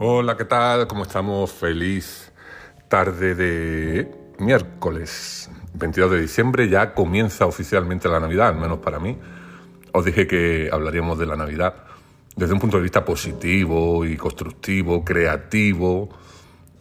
Hola, 0.00 0.36
¿qué 0.36 0.44
tal? 0.44 0.86
¿Cómo 0.86 1.02
estamos? 1.02 1.50
Feliz 1.50 2.30
tarde 2.86 3.34
de 3.34 4.08
miércoles 4.38 5.50
22 5.74 6.12
de 6.12 6.20
diciembre. 6.20 6.68
Ya 6.68 6.94
comienza 6.94 7.46
oficialmente 7.46 8.08
la 8.08 8.20
Navidad, 8.20 8.50
al 8.50 8.60
menos 8.60 8.78
para 8.78 9.00
mí. 9.00 9.18
Os 9.92 10.04
dije 10.04 10.28
que 10.28 10.70
hablaríamos 10.70 11.18
de 11.18 11.26
la 11.26 11.34
Navidad 11.34 11.74
desde 12.36 12.54
un 12.54 12.60
punto 12.60 12.76
de 12.76 12.84
vista 12.84 13.04
positivo 13.04 14.04
y 14.04 14.16
constructivo, 14.16 15.04
creativo, 15.04 16.08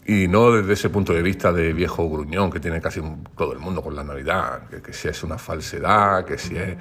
y 0.06 0.28
no 0.28 0.52
desde 0.52 0.74
ese 0.74 0.92
punto 0.92 1.12
de 1.12 1.24
vista 1.24 1.52
de 1.52 1.74
viejo 1.74 2.08
gruñón 2.08 2.52
que 2.52 2.60
tiene 2.60 2.80
casi 2.80 3.02
todo 3.36 3.52
el 3.52 3.58
mundo 3.58 3.82
con 3.82 3.96
la 3.96 4.04
Navidad, 4.04 4.70
que, 4.70 4.80
que 4.80 4.94
si 4.94 5.08
es 5.08 5.24
una 5.24 5.40
falsedad, 5.40 6.24
que 6.24 6.38
si 6.38 6.56
es 6.56 6.78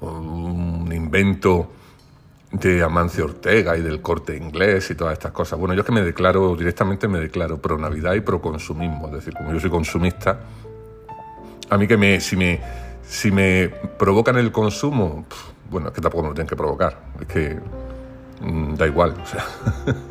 un 0.00 0.90
invento 0.90 1.70
de 2.60 2.82
Amancio 2.82 3.24
Ortega 3.24 3.76
y 3.76 3.82
del 3.82 4.00
corte 4.00 4.36
inglés 4.36 4.90
y 4.90 4.94
todas 4.94 5.12
estas 5.12 5.32
cosas. 5.32 5.58
Bueno, 5.58 5.74
yo 5.74 5.80
es 5.80 5.86
que 5.86 5.92
me 5.92 6.02
declaro, 6.02 6.56
directamente 6.56 7.08
me 7.08 7.20
declaro 7.20 7.58
pro 7.58 7.78
Navidad 7.78 8.14
y 8.14 8.20
pro 8.20 8.40
consumismo, 8.40 9.06
es 9.08 9.12
decir, 9.14 9.34
como 9.34 9.52
yo 9.52 9.60
soy 9.60 9.70
consumista, 9.70 10.40
a 11.68 11.78
mí 11.78 11.86
que 11.86 11.96
me, 11.96 12.20
si 12.20 12.36
me, 12.36 12.60
si 13.06 13.30
me 13.30 13.68
provocan 13.98 14.36
el 14.36 14.52
consumo, 14.52 15.26
bueno, 15.70 15.88
es 15.88 15.94
que 15.94 16.00
tampoco 16.00 16.22
me 16.22 16.28
lo 16.30 16.34
tienen 16.34 16.48
que 16.48 16.56
provocar, 16.56 16.98
es 17.20 17.26
que 17.26 17.58
mm, 18.40 18.74
da 18.74 18.86
igual, 18.86 19.14
o 19.22 19.26
sea, 19.26 19.44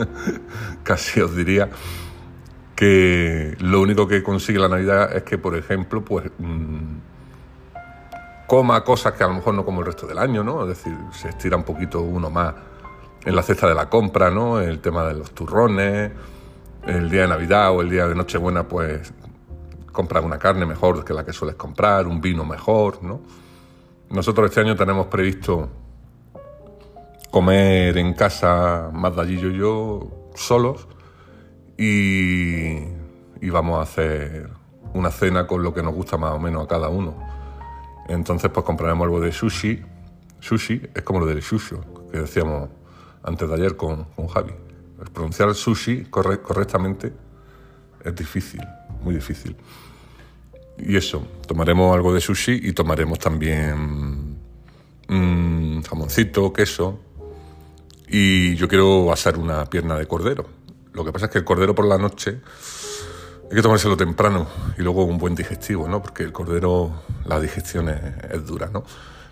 casi 0.84 1.22
os 1.22 1.36
diría 1.36 1.70
que 2.76 3.56
lo 3.60 3.82
único 3.82 4.08
que 4.08 4.22
consigue 4.22 4.60
la 4.60 4.68
Navidad 4.68 5.16
es 5.16 5.24
que, 5.24 5.38
por 5.38 5.56
ejemplo, 5.56 6.04
pues... 6.04 6.26
Mm, 6.38 7.15
coma 8.48 8.84
cosas 8.84 9.14
que 9.14 9.24
a 9.24 9.28
lo 9.28 9.34
mejor 9.34 9.54
no 9.54 9.66
como 9.66 9.82
el 9.82 9.88
resto 9.88 10.08
del 10.08 10.18
año, 10.18 10.44
¿no? 10.44 10.64
Es 10.64 10.70
decir, 10.70 10.98
se 11.12 11.30
estira 11.30 11.58
un 11.58 11.64
poquito 11.64 12.02
uno 12.02 12.30
más 12.30 12.54
en 13.26 13.36
la 13.36 13.42
cesta 13.42 13.68
de 13.68 13.76
la 13.76 13.90
compra, 13.90 14.30
¿no? 14.30 14.60
El 14.60 14.80
tema 14.80 15.04
de 15.06 15.16
los 15.16 15.32
turrones, 15.32 16.12
el 16.86 17.10
día 17.10 17.22
de 17.22 17.28
Navidad 17.28 17.72
o 17.72 17.82
el 17.82 17.90
día 17.90 18.08
de 18.08 18.16
Nochebuena, 18.16 18.68
pues 18.68 19.14
compras 19.92 20.24
una 20.24 20.38
carne 20.38 20.66
mejor 20.66 21.04
que 21.04 21.14
la 21.14 21.26
que 21.26 21.34
sueles 21.34 21.56
comprar, 21.56 22.06
un 22.06 22.22
vino 22.22 22.46
mejor, 22.46 23.02
¿no? 23.02 23.22
Nosotros 24.10 24.50
este 24.50 24.62
año 24.62 24.76
tenemos 24.76 25.08
previsto 25.08 25.70
comer 27.32 27.98
en 27.98 28.14
casa, 28.14 28.90
más 28.94 29.16
Dallillo 29.16 29.50
y 29.50 29.58
yo, 29.58 30.30
solos, 30.36 30.88
y, 31.78 32.76
y 33.42 33.50
vamos 33.50 33.80
a 33.80 33.82
hacer 33.82 34.50
una 34.94 35.12
cena 35.12 35.48
con 35.48 35.64
lo 35.64 35.74
que 35.74 35.84
nos 35.84 35.94
gusta 35.94 36.18
más 36.18 36.32
o 36.32 36.40
menos 36.40 36.64
a 36.64 36.68
cada 36.68 36.88
uno. 36.90 37.16
Entonces, 38.08 38.52
pues 38.52 38.66
compraremos 38.66 39.06
algo 39.06 39.20
de 39.20 39.32
sushi. 39.32 39.82
Sushi 40.40 40.82
es 40.94 41.04
como 41.04 41.20
lo 41.20 41.26
del 41.26 41.42
shusho, 41.42 41.82
que 42.12 42.20
decíamos 42.20 42.70
antes 43.24 43.48
de 43.50 43.56
ayer 43.56 43.76
con, 43.76 44.04
con 44.16 44.28
Javi. 44.28 44.54
Pronunciar 45.14 45.54
sushi 45.54 46.06
correctamente 46.06 47.14
es 48.04 48.16
difícil, 48.16 48.62
muy 49.02 49.16
difícil. 49.16 49.56
Y 50.78 50.96
eso, 50.96 51.26
tomaremos 51.48 51.96
algo 51.96 52.14
de 52.14 52.22
sushi 52.22 52.60
y 52.64 52.74
tomaremos 52.74 53.20
también 53.20 54.38
mmm, 55.08 55.82
jamoncito, 55.82 56.54
queso. 56.54 57.00
Y 58.08 58.56
yo 58.56 58.68
quiero 58.68 59.12
asar 59.12 59.38
una 59.38 59.66
pierna 59.66 59.98
de 59.98 60.06
cordero. 60.06 60.46
Lo 60.94 61.04
que 61.04 61.12
pasa 61.12 61.26
es 61.26 61.32
que 61.32 61.40
el 61.40 61.44
cordero 61.44 61.74
por 61.74 61.86
la 61.86 61.98
noche 61.98 62.42
hay 63.50 63.56
que 63.56 63.62
tomárselo 63.62 63.96
temprano 63.96 64.48
y 64.78 64.82
luego 64.82 65.04
un 65.04 65.18
buen 65.18 65.36
digestivo, 65.36 65.88
¿no? 65.88 66.02
Porque 66.02 66.24
el 66.24 66.32
cordero, 66.32 66.92
la 67.26 67.40
digestión 67.40 67.90
es, 67.90 68.46
dura, 68.46 68.70
¿no? 68.74 68.84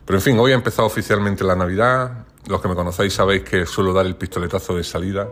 Pero 0.06 0.20
en 0.20 0.24
fin, 0.24 0.40
hoy 0.40 0.52
ha 0.52 0.56
empezado 0.56 0.86
oficialmente 0.86 1.44
la 1.44 1.56
Navidad. 1.56 2.26
Los 2.48 2.62
que 2.62 2.68
me 2.68 2.76
conocéis 2.76 3.14
sabéis 3.14 3.44
que 3.44 3.66
suelo 3.66 3.94
dar 3.94 4.06
el 4.06 4.16
pistoletazo 4.16 4.76
de 4.76 4.84
salida 4.84 5.28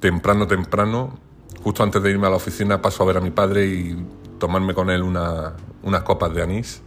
temprano, 0.00 0.46
temprano. 0.46 1.18
Justo 1.62 1.82
antes 1.82 2.02
de 2.02 2.10
irme 2.10 2.26
a 2.26 2.30
la 2.30 2.36
oficina 2.36 2.80
paso 2.80 3.02
a 3.02 3.06
ver 3.06 3.18
a 3.18 3.20
mi 3.20 3.30
padre 3.30 3.66
y 3.66 4.06
tomarme 4.38 4.74
con 4.74 4.90
él 4.90 5.02
unas 5.02 6.02
copas 6.02 6.34
de 6.34 6.42
anís 6.42 6.82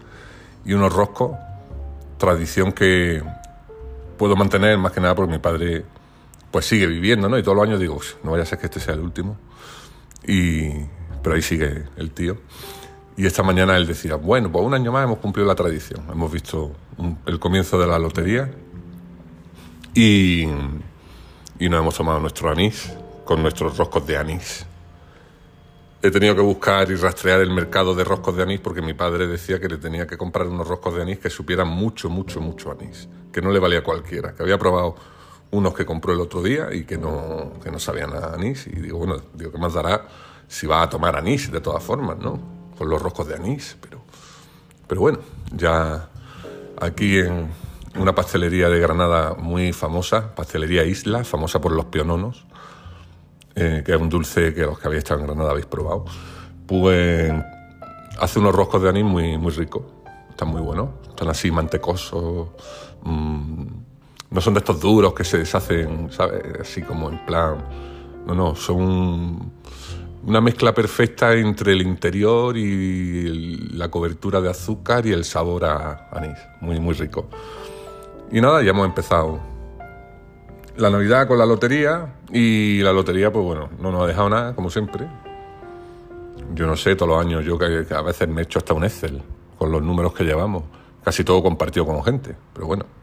y 0.65 0.73
unos 0.73 0.93
roscos. 0.93 1.31
Tradición 2.17 2.71
que 2.71 3.23
puedo 4.17 4.35
mantener 4.35 4.77
más 4.77 4.91
que 4.91 5.01
nada 5.01 5.15
porque 5.15 5.31
mi 5.31 5.39
padre 5.39 5.85
pues 6.51 6.65
sigue 6.65 6.85
viviendo, 6.85 7.29
¿no? 7.29 7.37
Y 7.37 7.43
todos 7.43 7.55
los 7.55 7.65
años 7.65 7.79
digo, 7.79 7.99
no 8.23 8.31
vaya 8.31 8.43
a 8.43 8.45
ser 8.45 8.59
que 8.59 8.65
este 8.65 8.79
sea 8.79 8.93
el 8.93 8.99
último. 8.99 9.37
Y, 10.27 10.69
pero 11.23 11.35
ahí 11.35 11.41
sigue 11.41 11.85
el 11.97 12.11
tío. 12.11 12.37
Y 13.17 13.25
esta 13.25 13.43
mañana 13.43 13.77
él 13.77 13.85
decía, 13.85 14.15
bueno, 14.15 14.51
pues 14.51 14.65
un 14.65 14.73
año 14.73 14.91
más 14.91 15.03
hemos 15.03 15.19
cumplido 15.19 15.47
la 15.47 15.55
tradición. 15.55 16.03
Hemos 16.11 16.31
visto 16.31 16.71
el 17.25 17.39
comienzo 17.39 17.79
de 17.79 17.87
la 17.87 17.99
lotería 17.99 18.51
y, 19.93 20.43
y 21.59 21.69
nos 21.69 21.79
hemos 21.79 21.95
tomado 21.95 22.19
nuestro 22.19 22.49
anís 22.49 22.91
con 23.25 23.41
nuestros 23.41 23.77
roscos 23.77 24.07
de 24.07 24.17
anís. 24.17 24.65
He 26.01 26.09
tenido 26.09 26.35
que 26.35 26.41
buscar 26.41 26.89
y 26.89 26.95
rastrear 26.95 27.41
el 27.41 27.51
mercado 27.51 27.93
de 27.93 28.03
roscos 28.03 28.35
de 28.35 28.43
anís 28.43 28.59
porque 28.59 28.81
mi 28.81 28.93
padre 28.93 29.27
decía 29.27 29.59
que 29.59 29.67
le 29.67 29.77
tenía 29.77 30.07
que 30.07 30.17
comprar 30.17 30.47
unos 30.47 30.67
roscos 30.67 30.95
de 30.95 31.03
anís 31.03 31.19
que 31.19 31.29
supieran 31.29 31.67
mucho, 31.67 32.09
mucho, 32.09 32.41
mucho 32.41 32.71
anís, 32.71 33.07
que 33.31 33.41
no 33.41 33.51
le 33.51 33.59
valía 33.59 33.83
cualquiera, 33.83 34.33
que 34.33 34.41
había 34.41 34.57
probado 34.57 34.95
unos 35.51 35.73
que 35.73 35.85
compró 35.85 36.13
el 36.13 36.21
otro 36.21 36.41
día 36.41 36.73
y 36.73 36.85
que 36.85 36.97
no, 36.97 37.53
que 37.63 37.71
no 37.71 37.79
sabían 37.79 38.13
a 38.13 38.33
anís. 38.33 38.67
Y 38.67 38.79
digo, 38.79 38.97
bueno, 38.99 39.17
digo, 39.33 39.51
¿qué 39.51 39.57
más 39.57 39.73
dará 39.73 40.07
si 40.47 40.67
va 40.67 40.81
a 40.81 40.89
tomar 40.89 41.15
anís 41.15 41.51
de 41.51 41.61
todas 41.61 41.83
formas, 41.83 42.17
no? 42.17 42.39
Con 42.77 42.89
los 42.89 43.01
roscos 43.01 43.27
de 43.27 43.35
anís, 43.35 43.77
pero, 43.81 44.01
pero 44.87 45.01
bueno, 45.01 45.19
ya 45.55 46.09
aquí 46.79 47.19
en 47.19 47.49
una 47.95 48.15
pastelería 48.15 48.69
de 48.69 48.79
Granada 48.79 49.35
muy 49.35 49.73
famosa, 49.73 50.33
Pastelería 50.33 50.83
Isla, 50.83 51.23
famosa 51.23 51.59
por 51.59 51.73
los 51.73 51.85
piononos, 51.85 52.45
eh, 53.55 53.83
que 53.85 53.93
es 53.93 54.01
un 54.01 54.09
dulce 54.09 54.53
que 54.53 54.61
los 54.61 54.79
que 54.79 54.87
habéis 54.87 54.99
estado 54.99 55.19
en 55.19 55.27
Granada 55.27 55.51
habéis 55.51 55.65
probado, 55.65 56.05
pues 56.65 57.31
hace 58.19 58.39
unos 58.39 58.55
roscos 58.55 58.81
de 58.81 58.89
anís 58.89 59.03
muy, 59.03 59.37
muy 59.37 59.51
ricos, 59.51 59.83
están 60.29 60.47
muy 60.47 60.61
buenos, 60.61 60.89
están 61.09 61.29
así 61.29 61.51
mantecosos, 61.51 62.49
mmm, 63.03 63.65
no 64.31 64.41
son 64.41 64.53
de 64.53 64.59
estos 64.59 64.79
duros 64.79 65.13
que 65.13 65.23
se 65.23 65.37
deshacen, 65.37 66.11
¿sabes? 66.11 66.41
Así 66.59 66.81
como 66.81 67.09
en 67.09 67.25
plan... 67.25 67.57
No, 68.25 68.35
no, 68.35 68.55
son 68.55 69.51
una 70.25 70.41
mezcla 70.41 70.73
perfecta 70.73 71.33
entre 71.33 71.73
el 71.73 71.81
interior 71.81 72.55
y 72.55 73.57
la 73.73 73.89
cobertura 73.89 74.39
de 74.39 74.49
azúcar 74.49 75.05
y 75.05 75.11
el 75.11 75.25
sabor 75.25 75.65
a 75.65 76.07
anís. 76.11 76.37
Muy, 76.61 76.79
muy 76.79 76.93
rico. 76.93 77.27
Y 78.31 78.39
nada, 78.39 78.61
ya 78.61 78.69
hemos 78.69 78.85
empezado 78.85 79.39
la 80.77 80.89
Navidad 80.89 81.27
con 81.27 81.37
la 81.37 81.45
lotería 81.45 82.13
y 82.31 82.81
la 82.81 82.93
lotería, 82.93 83.31
pues 83.31 83.43
bueno, 83.43 83.69
no 83.79 83.91
nos 83.91 84.03
ha 84.03 84.07
dejado 84.07 84.29
nada, 84.29 84.55
como 84.55 84.69
siempre. 84.69 85.07
Yo 86.53 86.67
no 86.67 86.77
sé, 86.77 86.95
todos 86.95 87.09
los 87.09 87.19
años 87.19 87.43
yo 87.43 87.57
que, 87.57 87.85
a 87.93 88.01
veces 88.01 88.29
me 88.29 88.41
he 88.41 88.43
hecho 88.43 88.59
hasta 88.59 88.73
un 88.73 88.83
Excel 88.83 89.21
con 89.57 89.71
los 89.71 89.81
números 89.81 90.13
que 90.13 90.23
llevamos. 90.23 90.63
Casi 91.03 91.23
todo 91.23 91.41
compartido 91.41 91.85
con 91.85 92.01
gente, 92.03 92.35
pero 92.53 92.67
bueno. 92.67 93.00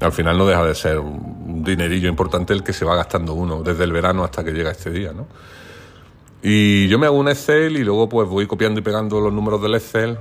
Al 0.00 0.12
final 0.12 0.36
no 0.36 0.46
deja 0.46 0.64
de 0.64 0.74
ser 0.74 0.98
un 0.98 1.62
dinerillo 1.64 2.08
importante 2.08 2.52
el 2.52 2.62
que 2.62 2.72
se 2.72 2.84
va 2.84 2.96
gastando 2.96 3.34
uno 3.34 3.62
desde 3.62 3.84
el 3.84 3.92
verano 3.92 4.24
hasta 4.24 4.44
que 4.44 4.52
llega 4.52 4.70
este 4.70 4.90
día, 4.90 5.12
¿no? 5.12 5.26
Y 6.42 6.88
yo 6.88 6.98
me 6.98 7.06
hago 7.06 7.16
un 7.16 7.28
Excel 7.28 7.76
y 7.78 7.84
luego 7.84 8.08
pues 8.08 8.28
voy 8.28 8.46
copiando 8.46 8.80
y 8.80 8.82
pegando 8.82 9.18
los 9.20 9.32
números 9.32 9.62
del 9.62 9.76
Excel 9.76 10.18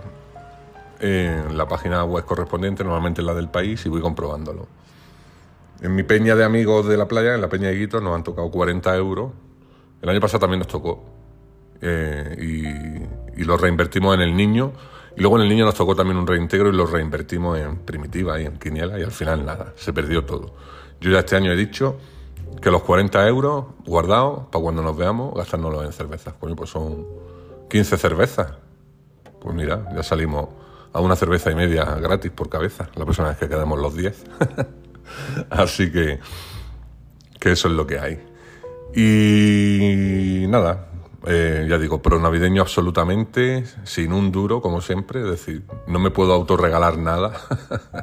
en 1.01 1.57
la 1.57 1.67
página 1.67 2.05
web 2.05 2.23
correspondiente, 2.23 2.83
normalmente 2.83 3.19
en 3.19 3.27
la 3.27 3.33
del 3.33 3.49
país, 3.49 3.85
y 3.85 3.89
voy 3.89 3.99
comprobándolo. 3.99 4.67
En 5.81 5.93
mi 5.93 6.03
peña 6.03 6.33
de 6.35 6.45
amigos 6.45 6.87
de 6.87 6.95
la 6.95 7.09
playa, 7.09 7.35
en 7.35 7.41
la 7.41 7.49
peña 7.49 7.67
de 7.67 7.75
Guito, 7.75 7.99
nos 7.99 8.15
han 8.15 8.23
tocado 8.23 8.49
40 8.49 8.95
euros. 8.95 9.31
El 10.01 10.07
año 10.07 10.21
pasado 10.21 10.39
también 10.39 10.59
nos 10.59 10.69
tocó. 10.69 11.03
Eh, 11.81 12.37
y, 13.35 13.41
y 13.41 13.43
lo 13.43 13.57
reinvertimos 13.57 14.15
en 14.15 14.21
el 14.21 14.37
niño 14.37 14.71
y 15.15 15.21
luego 15.21 15.37
en 15.37 15.43
el 15.43 15.49
niño 15.49 15.65
nos 15.65 15.75
tocó 15.75 15.95
también 15.95 16.17
un 16.17 16.27
reintegro 16.27 16.69
y 16.69 16.73
lo 16.73 16.85
reinvertimos 16.85 17.59
en 17.59 17.77
primitiva 17.79 18.39
y 18.41 18.45
en 18.45 18.57
quiniela 18.57 18.99
y 18.99 19.03
al 19.03 19.11
final 19.11 19.45
nada, 19.45 19.73
se 19.75 19.93
perdió 19.93 20.25
todo. 20.25 20.55
Yo 20.99 21.11
ya 21.11 21.19
este 21.19 21.35
año 21.35 21.51
he 21.51 21.55
dicho 21.55 21.97
que 22.61 22.71
los 22.71 22.83
40 22.83 23.27
euros 23.27 23.65
guardados 23.85 24.47
para 24.51 24.63
cuando 24.63 24.81
nos 24.81 24.95
veamos, 24.95 25.33
gastárnoslos 25.35 25.85
en 25.85 25.91
cervezas. 25.91 26.33
Coño, 26.39 26.55
pues 26.55 26.69
son 26.69 27.05
15 27.69 27.97
cervezas. 27.97 28.53
Pues 29.41 29.55
mira, 29.55 29.85
ya 29.93 30.03
salimos 30.03 30.49
a 30.93 31.01
una 31.01 31.15
cerveza 31.15 31.51
y 31.51 31.55
media 31.55 31.83
gratis 31.95 32.31
por 32.31 32.49
cabeza, 32.49 32.89
la 32.95 33.03
próxima 33.03 33.29
vez 33.29 33.37
que 33.37 33.49
quedemos 33.49 33.79
los 33.79 33.95
10. 33.95 34.23
Así 35.49 35.91
que, 35.91 36.19
que 37.39 37.51
eso 37.51 37.67
es 37.67 37.73
lo 37.73 37.85
que 37.85 37.99
hay. 37.99 38.23
Y 38.95 40.45
nada, 40.47 40.87
eh, 41.25 41.65
ya 41.69 41.77
digo, 41.77 42.01
pro 42.01 42.19
navideño 42.19 42.61
absolutamente, 42.61 43.65
sin 43.83 44.11
un 44.11 44.31
duro, 44.31 44.61
como 44.61 44.81
siempre, 44.81 45.21
es 45.21 45.27
decir, 45.27 45.63
no 45.87 45.99
me 45.99 46.11
puedo 46.11 46.33
autorregalar 46.33 46.97
nada, 46.97 47.33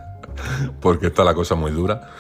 porque 0.81 1.08
está 1.08 1.25
la 1.25 1.34
cosa 1.34 1.55
muy 1.55 1.70
dura, 1.70 2.11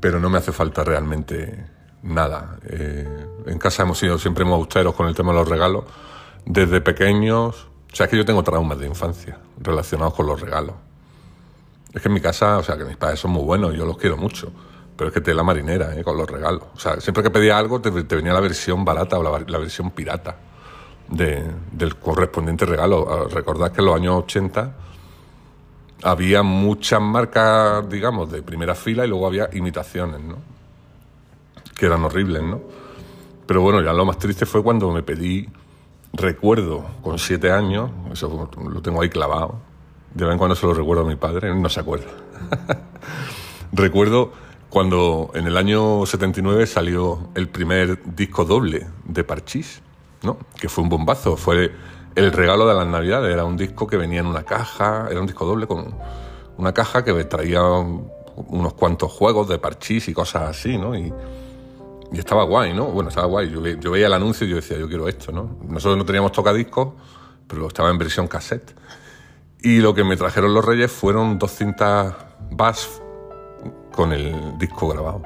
pero 0.00 0.20
no 0.20 0.30
me 0.30 0.38
hace 0.38 0.52
falta 0.52 0.84
realmente 0.84 1.66
nada. 2.02 2.58
Eh, 2.68 3.26
en 3.46 3.58
casa 3.58 3.82
hemos 3.82 3.98
sido 3.98 4.18
siempre 4.18 4.44
muy 4.44 4.54
austeros 4.54 4.94
con 4.94 5.08
el 5.08 5.14
tema 5.14 5.32
de 5.32 5.38
los 5.38 5.48
regalos, 5.48 5.84
desde 6.44 6.80
pequeños, 6.80 7.66
o 7.92 7.96
sea, 7.96 8.04
es 8.04 8.10
que 8.10 8.16
yo 8.16 8.24
tengo 8.24 8.42
traumas 8.42 8.78
de 8.78 8.86
infancia 8.86 9.38
relacionados 9.58 10.14
con 10.14 10.26
los 10.26 10.40
regalos. 10.40 10.74
Es 11.92 12.02
que 12.02 12.08
en 12.08 12.14
mi 12.14 12.20
casa, 12.20 12.58
o 12.58 12.62
sea, 12.62 12.76
que 12.76 12.84
mis 12.84 12.96
padres 12.96 13.18
son 13.18 13.32
muy 13.32 13.42
buenos, 13.42 13.74
yo 13.74 13.86
los 13.86 13.96
quiero 13.96 14.16
mucho, 14.16 14.52
pero 14.96 15.08
es 15.08 15.14
que 15.14 15.20
te 15.20 15.34
la 15.34 15.42
marinera, 15.42 15.94
¿eh? 15.94 16.02
con 16.02 16.16
los 16.16 16.28
regalos. 16.28 16.62
O 16.74 16.78
sea, 16.78 17.00
siempre 17.00 17.22
que 17.22 17.30
pedía 17.30 17.58
algo 17.58 17.80
te, 17.80 17.90
venía 17.90 18.32
la 18.32 18.40
versión 18.40 18.84
barata 18.84 19.18
o 19.18 19.22
la, 19.22 19.58
versión 19.58 19.90
pirata 19.90 20.36
del 21.08 21.96
correspondiente 21.96 22.64
regalo. 22.64 23.06
Ah, 23.08 23.28
recordad 23.30 23.70
que 23.72 23.80
en 23.80 23.86
los 23.86 23.94
años 23.94 24.24
80 24.24 24.74
había 26.02 26.42
muchas 26.42 27.00
marcas, 27.00 27.88
digamos, 27.88 28.30
de 28.30 28.42
primera 28.42 28.74
fila 28.74 29.04
y 29.04 29.08
luego 29.08 29.26
había 29.26 29.48
imitaciones, 29.52 30.20
¿no? 30.20 30.36
Que 31.76 31.86
eran 31.86 32.04
horribles, 32.04 32.42
¿no? 32.42 32.60
Pero 33.46 33.60
bueno, 33.60 33.82
ya 33.82 33.92
lo 33.92 34.04
más 34.04 34.18
triste 34.18 34.46
fue 34.46 34.62
cuando 34.62 34.90
me 34.90 35.02
pedí, 35.02 35.48
recuerdo, 36.12 36.84
con 37.02 37.18
siete 37.18 37.52
años, 37.52 37.90
eso 38.12 38.50
lo 38.58 38.82
tengo 38.82 39.02
ahí 39.02 39.08
clavado, 39.08 39.60
de 40.12 40.24
vez 40.24 40.32
en 40.32 40.38
cuando 40.38 40.56
se 40.56 40.66
lo 40.66 40.74
recuerdo 40.74 41.04
a 41.04 41.06
mi 41.06 41.16
padre, 41.16 41.54
no 41.54 41.68
se 41.68 41.80
acuerda. 41.80 42.10
recuerdo 43.72 44.32
cuando 44.76 45.30
en 45.32 45.46
el 45.46 45.56
año 45.56 46.04
79 46.04 46.66
salió 46.66 47.30
el 47.34 47.48
primer 47.48 47.98
disco 48.14 48.44
doble 48.44 48.86
de 49.06 49.24
Parchís, 49.24 49.80
¿no? 50.22 50.36
Que 50.60 50.68
fue 50.68 50.84
un 50.84 50.90
bombazo, 50.90 51.38
fue 51.38 51.72
el 52.14 52.30
regalo 52.30 52.68
de 52.68 52.74
las 52.74 52.86
Navidades. 52.86 53.32
Era 53.32 53.46
un 53.46 53.56
disco 53.56 53.86
que 53.86 53.96
venía 53.96 54.20
en 54.20 54.26
una 54.26 54.42
caja, 54.42 55.08
era 55.10 55.18
un 55.18 55.26
disco 55.26 55.46
doble 55.46 55.66
con 55.66 55.94
una 56.58 56.74
caja 56.74 57.02
que 57.02 57.24
traía 57.24 57.62
unos 57.62 58.74
cuantos 58.74 59.10
juegos 59.10 59.48
de 59.48 59.58
parchís 59.58 60.08
y 60.08 60.12
cosas 60.12 60.42
así, 60.50 60.76
¿no? 60.76 60.94
Y, 60.94 61.10
estaba 62.12 62.44
guay, 62.44 62.74
¿no? 62.74 62.84
Bueno, 62.88 63.08
estaba 63.08 63.28
guay. 63.28 63.50
Yo, 63.50 63.90
veía 63.90 64.08
el 64.08 64.12
anuncio 64.12 64.46
y 64.46 64.50
yo 64.50 64.56
decía, 64.56 64.76
yo 64.76 64.88
quiero 64.88 65.08
esto, 65.08 65.32
¿no? 65.32 65.56
Nosotros 65.66 65.96
no 65.96 66.04
teníamos 66.04 66.32
tocadiscos, 66.32 66.88
pero 67.48 67.66
estaba 67.66 67.88
en 67.88 67.96
versión 67.96 68.28
cassette. 68.28 68.76
Y 69.62 69.78
lo 69.78 69.94
que 69.94 70.04
me 70.04 70.18
trajeron 70.18 70.52
los 70.52 70.62
Reyes 70.62 70.92
fueron 70.92 71.38
dos 71.38 71.52
cintas 71.52 72.14
BASF 72.50 73.05
con 73.96 74.12
el 74.12 74.56
disco 74.58 74.88
grabado. 74.88 75.22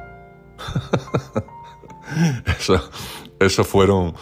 eso, 2.59 2.91
eso 3.39 3.65
fueron 3.65 4.15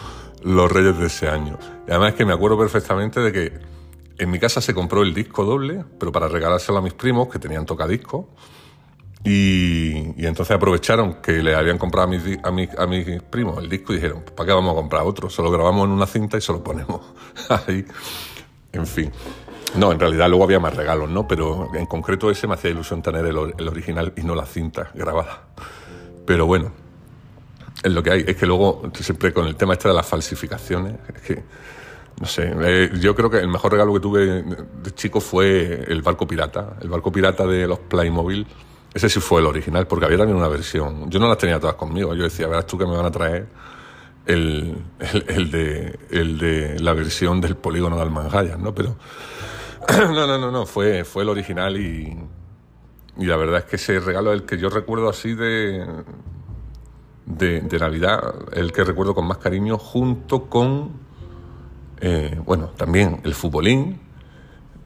los 0.43 0.71
Reyes 0.71 0.97
de 0.97 1.05
ese 1.05 1.29
año. 1.29 1.57
Y 1.87 1.91
además 1.91 2.09
es 2.09 2.15
que 2.15 2.25
me 2.25 2.33
acuerdo 2.33 2.57
perfectamente 2.57 3.21
de 3.21 3.31
que 3.31 3.59
en 4.17 4.29
mi 4.29 4.39
casa 4.39 4.59
se 4.59 4.73
compró 4.73 5.03
el 5.03 5.13
disco 5.13 5.45
doble, 5.45 5.85
pero 5.97 6.11
para 6.11 6.27
regalárselo 6.27 6.79
a 6.79 6.81
mis 6.81 6.93
primos 6.93 7.29
que 7.29 7.39
tenían 7.39 7.65
tocadiscos. 7.65 8.25
Y, 9.23 10.21
y 10.21 10.25
entonces 10.25 10.55
aprovecharon 10.55 11.15
que 11.21 11.43
le 11.43 11.53
habían 11.53 11.77
comprado 11.77 12.07
a 12.07 12.09
mis, 12.09 12.39
a, 12.41 12.51
mis, 12.51 12.69
a 12.77 12.87
mis 12.87 13.21
primos 13.23 13.57
el 13.59 13.69
disco 13.69 13.91
y 13.93 13.97
dijeron, 13.97 14.23
¿para 14.35 14.47
qué 14.47 14.53
vamos 14.53 14.71
a 14.71 14.75
comprar 14.75 15.03
otro? 15.03 15.29
Se 15.29 15.41
lo 15.41 15.51
grabamos 15.51 15.85
en 15.85 15.91
una 15.91 16.07
cinta 16.07 16.37
y 16.37 16.41
se 16.41 16.53
lo 16.53 16.63
ponemos 16.63 17.01
ahí. 17.49 17.85
En 18.71 18.87
fin. 18.87 19.11
No, 19.75 19.91
en 19.91 19.99
realidad 19.99 20.27
luego 20.29 20.43
había 20.43 20.59
más 20.59 20.75
regalos, 20.75 21.09
¿no? 21.09 21.27
Pero 21.27 21.69
en 21.75 21.85
concreto 21.85 22.31
ese 22.31 22.47
me 22.47 22.55
hacía 22.55 22.71
ilusión 22.71 23.01
tener 23.01 23.25
el, 23.25 23.53
el 23.57 23.67
original 23.67 24.13
y 24.15 24.21
no 24.21 24.35
la 24.35 24.45
cinta 24.45 24.91
grabada. 24.93 25.43
Pero 26.25 26.45
bueno, 26.45 26.71
es 27.83 27.91
lo 27.91 28.03
que 28.03 28.11
hay. 28.11 28.23
Es 28.27 28.35
que 28.35 28.45
luego, 28.45 28.91
siempre 28.93 29.33
con 29.33 29.47
el 29.47 29.55
tema 29.55 29.73
este 29.73 29.87
de 29.87 29.93
las 29.93 30.05
falsificaciones, 30.05 30.95
es 31.15 31.21
que, 31.21 31.43
no 32.19 32.27
sé, 32.27 32.51
eh, 32.61 32.91
yo 32.99 33.15
creo 33.15 33.29
que 33.29 33.37
el 33.37 33.47
mejor 33.47 33.71
regalo 33.71 33.93
que 33.93 33.99
tuve 33.99 34.43
de 34.43 34.91
chico 34.95 35.21
fue 35.21 35.85
el 35.87 36.01
barco 36.01 36.27
pirata, 36.27 36.77
el 36.81 36.89
barco 36.89 37.11
pirata 37.11 37.45
de 37.45 37.67
los 37.67 37.79
Playmobil. 37.79 38.45
Ese 38.93 39.07
sí 39.07 39.19
fue 39.19 39.39
el 39.39 39.47
original, 39.47 39.85
porque 39.85 40.05
había 40.05 40.17
también 40.17 40.37
una 40.37 40.47
versión. 40.47 41.09
Yo 41.09 41.19
no 41.19 41.27
las 41.27 41.37
tenía 41.37 41.59
todas 41.59 41.75
conmigo, 41.75 42.15
yo 42.15 42.23
decía, 42.23 42.47
verás 42.47 42.65
tú 42.65 42.77
que 42.77 42.85
me 42.85 42.95
van 42.95 43.05
a 43.05 43.11
traer 43.11 43.47
el, 44.25 44.77
el, 45.27 45.51
de, 45.51 45.99
el 46.09 46.37
de 46.37 46.79
la 46.79 46.93
versión 46.93 47.39
del 47.39 47.55
polígono 47.55 47.95
de 47.95 48.01
Almanjayas, 48.01 48.57
¿no? 48.57 48.73
Pero 48.73 48.95
no, 50.13 50.27
no, 50.27 50.37
no, 50.37 50.51
no, 50.51 50.65
fue, 50.65 51.03
fue 51.03 51.23
el 51.23 51.29
original 51.29 51.77
y, 51.77 52.17
y 53.17 53.25
la 53.25 53.37
verdad 53.37 53.59
es 53.59 53.65
que 53.65 53.75
ese 53.77 53.99
regalo 53.99 54.33
es 54.33 54.41
el 54.41 54.45
que 54.45 54.57
yo 54.57 54.69
recuerdo 54.69 55.09
así 55.09 55.33
de 55.33 55.85
de, 57.29 57.79
Navidad, 57.79 58.35
el 58.53 58.71
que 58.71 58.83
recuerdo 58.83 59.13
con 59.13 59.25
más 59.27 59.37
cariño, 59.37 59.77
junto 59.77 60.49
con, 60.49 60.99
eh, 62.01 62.39
bueno, 62.43 62.71
también 62.75 63.21
el 63.23 63.33
futbolín. 63.33 64.01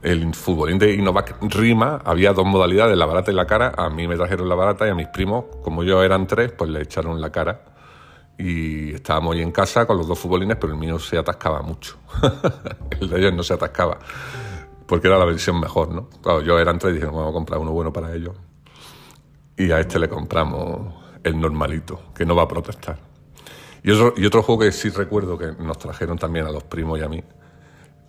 El 0.02 0.34
futbolín 0.34 0.78
de 0.78 0.92
Innovac 0.92 1.38
Rima, 1.40 2.02
había 2.04 2.34
dos 2.34 2.44
modalidades, 2.44 2.94
la 2.94 3.06
barata 3.06 3.32
y 3.32 3.34
la 3.34 3.46
cara. 3.46 3.72
A 3.74 3.88
mí 3.88 4.06
me 4.06 4.16
trajeron 4.16 4.50
la 4.50 4.54
barata 4.54 4.86
y 4.86 4.90
a 4.90 4.94
mis 4.94 5.08
primos, 5.08 5.46
como 5.62 5.82
yo 5.82 6.02
eran 6.02 6.26
tres, 6.26 6.52
pues 6.52 6.68
le 6.68 6.82
echaron 6.82 7.18
la 7.22 7.32
cara. 7.32 7.62
Y 8.36 8.92
estábamos 8.92 9.34
ahí 9.34 9.40
en 9.40 9.50
casa 9.50 9.86
con 9.86 9.96
los 9.96 10.06
dos 10.06 10.18
futbolines, 10.18 10.58
pero 10.60 10.74
el 10.74 10.78
mío 10.78 10.98
se 10.98 11.16
atascaba 11.16 11.62
mucho. 11.62 11.96
el 13.00 13.08
de 13.08 13.18
ellos 13.18 13.32
no 13.32 13.42
se 13.42 13.54
atascaba, 13.54 13.98
porque 14.86 15.08
era 15.08 15.18
la 15.18 15.24
versión 15.24 15.60
mejor, 15.60 15.90
¿no? 15.90 16.08
Claro, 16.22 16.42
yo 16.42 16.58
eran 16.58 16.78
tres 16.78 16.92
y 16.92 16.94
dije, 16.96 17.06
vamos 17.06 17.28
a 17.28 17.32
comprar 17.32 17.58
uno 17.60 17.72
bueno 17.72 17.92
para 17.92 18.14
ellos. 18.14 18.34
Y 19.56 19.70
a 19.70 19.80
este 19.80 19.98
le 19.98 20.08
compramos 20.08 20.94
el 21.22 21.40
normalito, 21.40 22.00
que 22.14 22.26
no 22.26 22.36
va 22.36 22.42
a 22.42 22.48
protestar. 22.48 22.98
Y 23.82 23.90
otro, 23.90 24.14
y 24.16 24.26
otro 24.26 24.42
juego 24.42 24.62
que 24.62 24.72
sí 24.72 24.90
recuerdo 24.90 25.38
que 25.38 25.52
nos 25.52 25.78
trajeron 25.78 26.18
también 26.18 26.46
a 26.46 26.50
los 26.50 26.64
primos 26.64 26.98
y 26.98 27.02
a 27.02 27.08
mí 27.08 27.22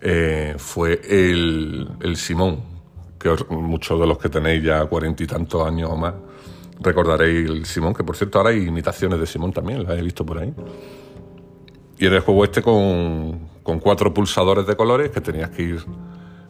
eh, 0.02 0.56
fue 0.58 1.02
el, 1.04 1.90
el, 2.02 2.16
Simón, 2.16 2.62
que 3.20 3.36
muchos 3.50 4.00
de 4.00 4.08
los 4.08 4.18
que 4.18 4.30
tenéis 4.30 4.64
ya 4.64 4.86
cuarenta 4.86 5.24
y 5.24 5.28
tantos 5.28 5.66
años 5.66 5.90
o 5.92 5.98
más 5.98 6.14
recordaréis 6.80 7.50
el 7.50 7.66
Simón, 7.66 7.94
que 7.94 8.04
por 8.04 8.16
cierto 8.16 8.38
ahora 8.38 8.52
hay 8.52 8.68
imitaciones 8.68 9.20
de 9.20 9.26
Simón 9.26 9.52
también, 9.52 9.84
las 9.84 9.98
he 9.98 10.02
visto 10.02 10.26
por 10.26 10.40
ahí. 10.40 10.54
Y 11.98 12.06
era 12.06 12.18
el 12.18 12.22
juego 12.22 12.44
este 12.44 12.62
con, 12.62 13.50
con 13.64 13.80
cuatro 13.80 14.14
pulsadores 14.14 14.68
de 14.68 14.76
colores 14.76 15.12
que 15.12 15.22
tenías 15.22 15.50
que 15.50 15.64
ir 15.64 15.86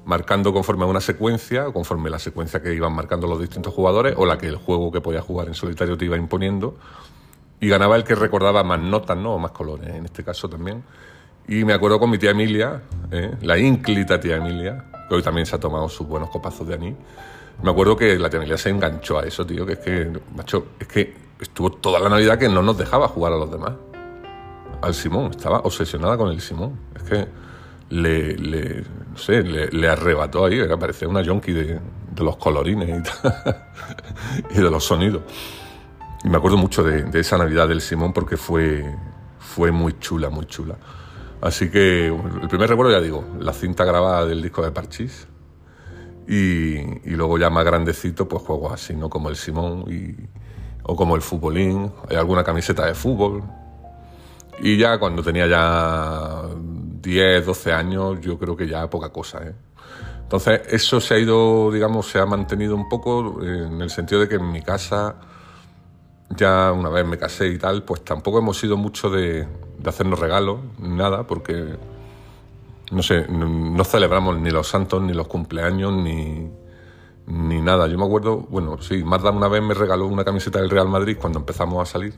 marcando 0.05 0.53
conforme 0.53 0.83
a 0.83 0.87
una 0.87 1.01
secuencia, 1.01 1.65
conforme 1.65 2.09
la 2.09 2.19
secuencia 2.19 2.61
que 2.61 2.73
iban 2.73 2.93
marcando 2.93 3.27
los 3.27 3.39
distintos 3.39 3.73
jugadores, 3.73 4.13
o 4.17 4.25
la 4.25 4.37
que 4.37 4.47
el 4.47 4.55
juego 4.55 4.91
que 4.91 5.01
podías 5.01 5.23
jugar 5.23 5.47
en 5.47 5.55
solitario 5.55 5.97
te 5.97 6.05
iba 6.05 6.15
imponiendo, 6.15 6.77
y 7.59 7.67
ganaba 7.67 7.95
el 7.95 8.03
que 8.03 8.15
recordaba 8.15 8.63
más 8.63 8.79
notas, 8.79 9.17
¿no? 9.17 9.35
O 9.35 9.39
más 9.39 9.51
colores, 9.51 9.89
en 9.89 10.05
este 10.05 10.23
caso 10.23 10.47
también. 10.47 10.83
Y 11.47 11.63
me 11.63 11.73
acuerdo 11.73 11.99
con 11.99 12.09
mi 12.09 12.17
tía 12.17 12.31
Emilia, 12.31 12.81
¿eh? 13.11 13.35
la 13.41 13.57
ínclita 13.57 14.19
tía 14.19 14.37
Emilia, 14.37 14.85
que 15.07 15.15
hoy 15.15 15.21
también 15.23 15.45
se 15.45 15.55
ha 15.55 15.59
tomado 15.59 15.87
sus 15.89 16.07
buenos 16.07 16.29
copazos 16.29 16.67
de 16.67 16.75
anís. 16.75 16.95
Me 17.63 17.71
acuerdo 17.71 17.95
que 17.95 18.17
la 18.19 18.29
tía 18.29 18.37
Emilia 18.37 18.57
se 18.57 18.69
enganchó 18.69 19.19
a 19.19 19.23
eso, 19.23 19.45
tío, 19.45 19.65
que 19.65 19.73
es 19.73 19.79
que, 19.79 20.11
macho, 20.35 20.67
es 20.79 20.87
que 20.87 21.15
estuvo 21.39 21.71
toda 21.71 21.99
la 21.99 22.09
Navidad 22.09 22.37
que 22.37 22.49
no 22.49 22.61
nos 22.61 22.77
dejaba 22.77 23.07
jugar 23.07 23.33
a 23.33 23.37
los 23.37 23.51
demás. 23.51 23.73
Al 24.81 24.93
Simón, 24.93 25.31
estaba 25.31 25.59
obsesionada 25.59 26.17
con 26.17 26.29
el 26.29 26.41
Simón. 26.41 26.77
Es 26.95 27.03
que 27.03 27.27
le, 27.89 28.35
le 28.37 28.83
no 29.15 29.21
sé, 29.21 29.43
le, 29.43 29.87
arrebató 29.87 30.43
ahí, 30.43 30.59
parecía 30.77 31.07
una 31.07 31.21
yonki 31.21 31.53
de, 31.53 31.79
los 32.17 32.35
colorines 32.35 33.01
y, 34.49 34.55
de 34.55 34.69
los 34.69 34.83
sonidos. 34.83 35.21
Y 36.25 36.27
me 36.27 36.35
acuerdo 36.35 36.57
mucho 36.57 36.83
de, 36.83 37.17
esa 37.17 37.37
Navidad 37.37 37.69
del 37.69 37.79
Simón 37.79 38.11
porque 38.11 38.35
fue, 38.35 38.83
fue 39.39 39.71
muy 39.71 39.97
chula, 39.99 40.29
muy 40.29 40.45
chula. 40.47 40.75
Así 41.39 41.71
que 41.71 42.07
el 42.07 42.49
primer 42.49 42.69
recuerdo, 42.69 42.91
ya 42.91 42.99
digo, 42.99 43.23
la 43.39 43.53
cinta 43.53 43.85
grabada 43.85 44.25
del 44.25 44.41
disco 44.41 44.63
de 44.63 44.71
Parchís. 44.71 45.27
Y, 46.27 46.75
y, 47.09 47.11
luego 47.11 47.37
ya 47.37 47.49
más 47.49 47.63
grandecito, 47.63 48.27
pues 48.27 48.43
juegos 48.43 48.73
así, 48.73 48.95
¿no? 48.95 49.09
Como 49.09 49.29
el 49.29 49.37
Simón 49.37 49.85
y, 49.87 50.13
o 50.83 50.97
como 50.97 51.15
el 51.15 51.21
futbolín, 51.21 51.89
hay 52.09 52.17
alguna 52.17 52.43
camiseta 52.43 52.85
de 52.85 52.95
fútbol. 52.95 53.43
Y 54.59 54.75
ya 54.77 54.97
cuando 54.99 55.23
tenía 55.23 55.47
ya 55.47 56.41
10, 57.05 57.45
12 57.45 57.71
años, 57.71 58.19
yo 58.19 58.37
creo 58.37 58.57
que 58.57 58.67
ya 58.67 58.89
poca 58.89 59.09
cosa. 59.09 59.43
¿eh? 59.43 59.53
Entonces, 60.23 60.61
eso 60.69 60.99
se 60.99 61.13
ha 61.13 61.19
ido, 61.19 61.71
digamos, 61.71 62.07
se 62.07 62.19
ha 62.19 62.25
mantenido 62.25 62.75
un 62.75 62.89
poco 62.89 63.41
en 63.43 63.79
el 63.81 63.89
sentido 63.91 64.21
de 64.21 64.27
que 64.27 64.35
en 64.35 64.51
mi 64.51 64.61
casa, 64.61 65.15
ya 66.31 66.71
una 66.71 66.89
vez 66.89 67.05
me 67.05 67.17
casé 67.17 67.47
y 67.47 67.59
tal, 67.59 67.83
pues 67.83 68.03
tampoco 68.03 68.39
hemos 68.39 68.57
sido 68.57 68.75
mucho 68.75 69.09
de, 69.09 69.47
hacernos 69.85 70.17
regalos, 70.17 70.59
nada, 70.79 71.27
porque, 71.27 71.75
no 72.91 73.03
sé, 73.03 73.27
no 73.29 73.83
celebramos 73.83 74.39
ni 74.39 74.49
los 74.49 74.67
santos, 74.67 74.99
ni 75.03 75.13
los 75.13 75.27
cumpleaños, 75.27 75.93
ni, 75.93 76.49
ni 77.27 77.61
nada. 77.61 77.85
Yo 77.87 77.99
me 77.99 78.05
acuerdo, 78.05 78.47
bueno, 78.49 78.81
sí, 78.81 79.03
Marta 79.03 79.29
una 79.29 79.47
vez 79.47 79.61
me 79.61 79.75
regaló 79.75 80.07
una 80.07 80.23
camiseta 80.23 80.59
del 80.59 80.71
Real 80.71 80.89
Madrid 80.89 81.17
cuando 81.21 81.37
empezamos 81.37 81.87
a 81.87 81.91
salir 81.91 82.15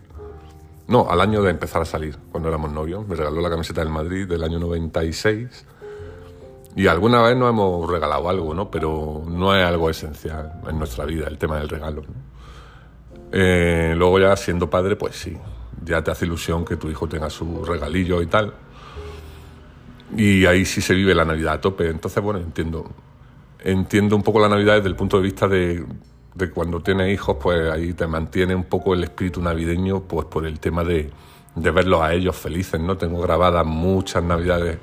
no, 0.88 1.10
al 1.10 1.20
año 1.20 1.42
de 1.42 1.52
empezar 1.52 1.82
a 1.82 1.86
salir, 1.86 2.18
cuando 2.32 2.48
éramos 2.48 2.72
novios. 2.72 3.06
Me 3.08 3.16
regaló 3.16 3.42
la 3.42 3.50
camiseta 3.50 3.82
del 3.82 3.90
Madrid 3.90 4.28
del 4.28 4.44
año 4.44 4.58
96. 4.60 5.66
Y 6.78 6.88
alguna 6.88 7.22
vez 7.22 7.36
nos 7.36 7.50
hemos 7.50 7.90
regalado 7.90 8.30
algo, 8.30 8.54
¿no? 8.54 8.72
Pero 8.72 9.24
no 9.28 9.54
es 9.56 9.66
algo 9.66 9.90
esencial 9.90 10.62
en 10.68 10.78
nuestra 10.78 11.06
vida 11.06 11.28
el 11.28 11.38
tema 11.38 11.58
del 11.58 11.68
regalo. 11.68 12.04
Eh, 13.32 13.96
luego 13.98 14.20
ya 14.20 14.36
siendo 14.38 14.70
padre, 14.70 14.96
pues 14.96 15.16
sí, 15.16 15.38
ya 15.84 16.02
te 16.04 16.12
hace 16.12 16.26
ilusión 16.26 16.64
que 16.64 16.78
tu 16.78 16.90
hijo 16.90 17.08
tenga 17.10 17.30
su 17.30 17.66
regalillo 17.66 18.22
y 18.22 18.28
tal. 18.28 18.54
Y 20.16 20.46
ahí 20.46 20.64
sí 20.64 20.80
se 20.80 20.94
vive 20.94 21.14
la 21.14 21.26
Navidad 21.26 21.56
a 21.56 21.62
tope. 21.62 21.90
Entonces, 21.90 22.24
bueno, 22.24 22.40
entiendo. 22.40 22.90
Entiendo 23.60 24.16
un 24.16 24.24
poco 24.24 24.40
la 24.40 24.48
Navidad 24.48 24.76
desde 24.76 24.88
el 24.88 24.96
punto 24.96 25.18
de 25.18 25.24
vista 25.24 25.48
de 25.48 25.84
de 26.38 26.52
cuando 26.52 26.82
tienes 26.82 27.12
hijos, 27.14 27.38
pues 27.42 27.72
ahí 27.72 27.94
te 27.94 28.06
mantiene 28.08 28.54
un 28.54 28.66
poco 28.66 28.94
el 28.94 29.04
espíritu 29.04 29.42
navideño, 29.42 30.02
pues 30.02 30.28
por 30.28 30.46
el 30.46 30.60
tema 30.60 30.84
de, 30.84 31.10
de 31.56 31.72
verlos 31.72 32.02
a 32.02 32.14
ellos 32.14 32.36
felices, 32.36 32.80
¿no? 32.80 32.98
Tengo 32.98 33.20
grabadas 33.22 33.66
muchas 33.66 34.24
navidades 34.24 34.78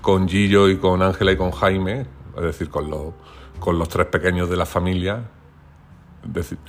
con 0.00 0.28
Gillo 0.28 0.68
y 0.68 0.78
con 0.78 1.02
Ángela 1.02 1.32
y 1.32 1.36
con 1.36 1.50
Jaime, 1.50 2.06
es 2.36 2.42
decir, 2.42 2.70
con 2.70 2.88
los, 2.88 3.12
con 3.58 3.78
los 3.78 3.88
tres 3.88 4.06
pequeños 4.06 4.48
de 4.48 4.56
la 4.56 4.64
familia, 4.64 5.24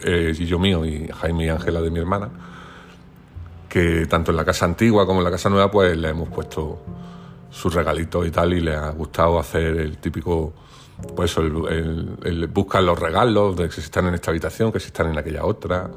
eh, 0.03 0.33
Gillo 0.35 0.59
mío 0.59 0.85
y 0.85 1.07
Jaime 1.07 1.45
y 1.45 1.49
Ángela 1.49 1.81
de 1.81 1.89
mi 1.89 1.99
hermana, 1.99 2.29
que 3.69 4.05
tanto 4.07 4.31
en 4.31 4.37
la 4.37 4.45
casa 4.45 4.65
antigua 4.65 5.05
como 5.05 5.19
en 5.19 5.23
la 5.23 5.31
casa 5.31 5.49
nueva, 5.49 5.71
pues 5.71 5.95
le 5.95 6.09
hemos 6.09 6.29
puesto 6.29 6.81
sus 7.49 7.73
regalitos 7.73 8.27
y 8.27 8.31
tal, 8.31 8.53
y 8.53 8.59
le 8.59 8.75
ha 8.75 8.89
gustado 8.89 9.39
hacer 9.39 9.77
el 9.77 9.97
típico, 9.97 10.53
pues 11.15 11.37
el, 11.37 12.49
buscar 12.53 12.83
los 12.83 12.99
regalos, 12.99 13.55
de 13.55 13.67
que 13.67 13.75
si 13.75 13.81
están 13.81 14.07
en 14.07 14.15
esta 14.15 14.31
habitación, 14.31 14.71
que 14.71 14.79
si 14.79 14.87
están 14.87 15.07
en 15.07 15.17
aquella 15.17 15.45
otra, 15.45 15.89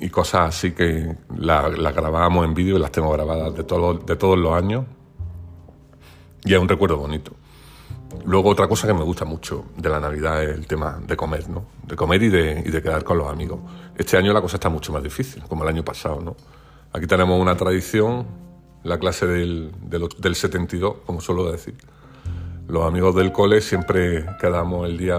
y 0.00 0.08
cosas 0.08 0.48
así 0.48 0.72
que 0.72 1.16
las 1.36 1.78
la 1.78 1.92
grabábamos 1.92 2.46
en 2.46 2.54
vídeo 2.54 2.76
y 2.76 2.80
las 2.80 2.90
tengo 2.90 3.10
grabadas 3.12 3.54
de, 3.54 3.64
todos 3.64 4.38
los 4.38 4.52
años, 4.54 4.86
y 6.44 6.54
es 6.54 6.58
un 6.58 6.68
recuerdo 6.68 6.96
bonito. 6.96 7.32
Luego 8.24 8.48
otra 8.50 8.66
cosa 8.66 8.86
que 8.86 8.94
me 8.94 9.04
gusta 9.04 9.24
mucho 9.24 9.66
de 9.76 9.88
la 9.88 10.00
Navidad 10.00 10.42
es 10.42 10.50
el 10.50 10.66
tema 10.66 10.98
de 11.06 11.16
comer, 11.16 11.48
¿no? 11.48 11.66
De 11.86 11.94
comer 11.94 12.22
y 12.22 12.28
de, 12.28 12.82
quedar 12.82 13.04
con 13.04 13.18
los 13.18 13.28
amigos. 13.30 13.60
Este 13.96 14.16
año 14.16 14.32
la 14.32 14.40
cosa 14.40 14.56
está 14.56 14.68
mucho 14.68 14.92
más 14.92 15.02
difícil, 15.02 15.42
como 15.44 15.62
el 15.62 15.68
año 15.68 15.84
pasado, 15.84 16.20
¿no? 16.20 16.36
Aquí 16.92 17.06
tenemos 17.06 17.40
una 17.40 17.56
tradición, 17.56 18.26
la 18.82 18.98
clase 18.98 19.26
del, 19.26 19.70
del, 19.82 20.34
72, 20.34 20.96
como 21.06 21.20
suelo 21.20 21.52
decir. 21.52 21.76
Los 22.70 22.86
amigos 22.86 23.16
del 23.16 23.32
cole 23.32 23.60
siempre 23.60 24.24
quedamos 24.40 24.88
el 24.88 24.96
día... 24.96 25.18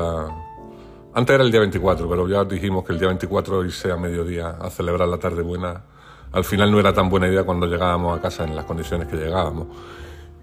Antes 1.14 1.34
era 1.34 1.44
el 1.44 1.52
día 1.52 1.60
24, 1.60 2.10
pero 2.10 2.26
ya 2.30 2.46
dijimos 2.46 2.86
que 2.86 2.94
el 2.94 3.00
día 3.00 3.10
24 3.10 3.66
irse 3.66 3.92
a 3.92 3.98
mediodía 3.98 4.52
a 4.52 4.70
celebrar 4.70 5.10
la 5.10 5.18
tarde 5.18 5.42
buena. 5.42 5.84
Al 6.32 6.46
final 6.46 6.72
no 6.72 6.80
era 6.80 6.94
tan 6.94 7.10
buena 7.10 7.28
idea 7.28 7.44
cuando 7.44 7.68
llegábamos 7.68 8.18
a 8.18 8.22
casa 8.22 8.46
en 8.46 8.56
las 8.56 8.64
condiciones 8.64 9.10
que 9.10 9.18
llegábamos 9.18 9.68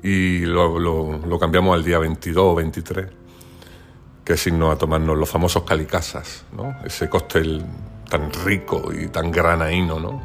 y 0.03 0.41
lo, 0.41 1.39
cambiamos 1.41 1.75
al 1.75 1.83
día 1.83 1.99
22 1.99 2.45
o 2.45 2.55
23, 2.55 3.07
que 4.23 4.35
es 4.35 4.41
signo 4.41 4.71
a 4.71 4.77
tomarnos 4.77 5.17
los 5.17 5.31
famosos 5.31 5.63
calicasas, 5.63 6.45
¿no? 6.55 6.77
ese 6.85 7.09
cóctel 7.09 7.65
tan 8.11 8.31
rico 8.45 8.93
y 8.93 9.09
tan 9.09 9.31
granaíno, 9.31 9.99
¿no? 9.99 10.21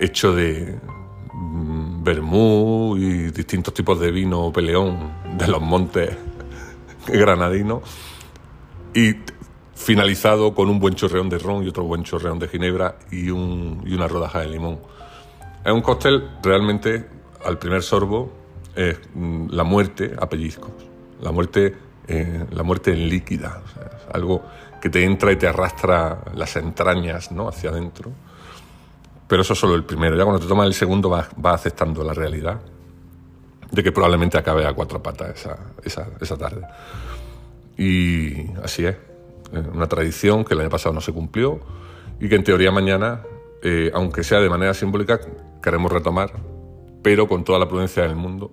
hecho 0.00 0.34
de 0.34 0.78
mm, 1.34 2.02
vermú 2.02 2.96
y 2.96 3.30
distintos 3.30 3.74
tipos 3.74 4.00
de 4.00 4.10
vino 4.10 4.50
peleón 4.50 5.23
de 5.36 5.48
los 5.48 5.60
montes 5.60 6.16
granadinos 7.06 7.82
y 8.94 9.14
finalizado 9.74 10.54
con 10.54 10.68
un 10.70 10.78
buen 10.78 10.94
chorreón 10.94 11.28
de 11.28 11.38
ron 11.38 11.64
y 11.64 11.68
otro 11.68 11.84
buen 11.84 12.04
chorreón 12.04 12.38
de 12.38 12.48
ginebra 12.48 12.96
y, 13.10 13.30
un, 13.30 13.82
y 13.84 13.94
una 13.94 14.08
rodaja 14.08 14.40
de 14.40 14.48
limón. 14.48 14.78
Es 15.64 15.72
un 15.72 15.82
cóctel 15.82 16.30
realmente 16.42 17.06
al 17.44 17.58
primer 17.58 17.82
sorbo 17.82 18.32
es 18.74 18.98
mm, 19.14 19.48
la 19.50 19.64
muerte 19.64 20.14
a 20.18 20.28
pellizcos, 20.28 20.70
la 21.20 21.32
muerte, 21.32 21.74
eh, 22.06 22.46
la 22.50 22.62
muerte 22.62 22.92
en 22.92 23.08
líquida, 23.08 23.62
algo 24.12 24.42
que 24.80 24.90
te 24.90 25.04
entra 25.04 25.32
y 25.32 25.36
te 25.36 25.46
arrastra 25.46 26.22
las 26.34 26.56
entrañas 26.56 27.32
¿no? 27.32 27.48
hacia 27.48 27.70
adentro. 27.70 28.12
Pero 29.26 29.42
eso 29.42 29.54
es 29.54 29.58
solo 29.58 29.74
el 29.74 29.84
primero, 29.84 30.16
ya 30.16 30.24
cuando 30.24 30.40
te 30.40 30.46
tomas 30.46 30.66
el 30.66 30.74
segundo 30.74 31.08
vas, 31.08 31.28
aceptando 31.44 32.04
la 32.04 32.12
realidad 32.12 32.60
de 33.74 33.82
que 33.82 33.92
probablemente 33.92 34.38
acabe 34.38 34.66
a 34.66 34.72
cuatro 34.72 35.02
patas 35.02 35.46
esa, 35.84 36.06
esa, 36.20 36.36
tarde. 36.36 36.62
Y 37.76 38.50
así 38.62 38.86
es, 38.86 38.96
una 39.72 39.88
tradición 39.88 40.44
que 40.44 40.54
el 40.54 40.60
año 40.60 40.70
pasado 40.70 40.94
no 40.94 41.00
se 41.00 41.12
cumplió 41.12 41.60
y 42.20 42.28
que 42.28 42.36
en 42.36 42.44
teoría 42.44 42.70
mañana, 42.70 43.22
eh, 43.62 43.90
aunque 43.94 44.22
sea 44.22 44.40
de 44.40 44.48
manera 44.48 44.74
simbólica, 44.74 45.20
queremos 45.62 45.90
retomar 45.90 46.32
pero 47.04 47.28
con 47.28 47.44
toda 47.44 47.58
la 47.58 47.68
prudencia 47.68 48.02
del 48.02 48.16
mundo 48.16 48.50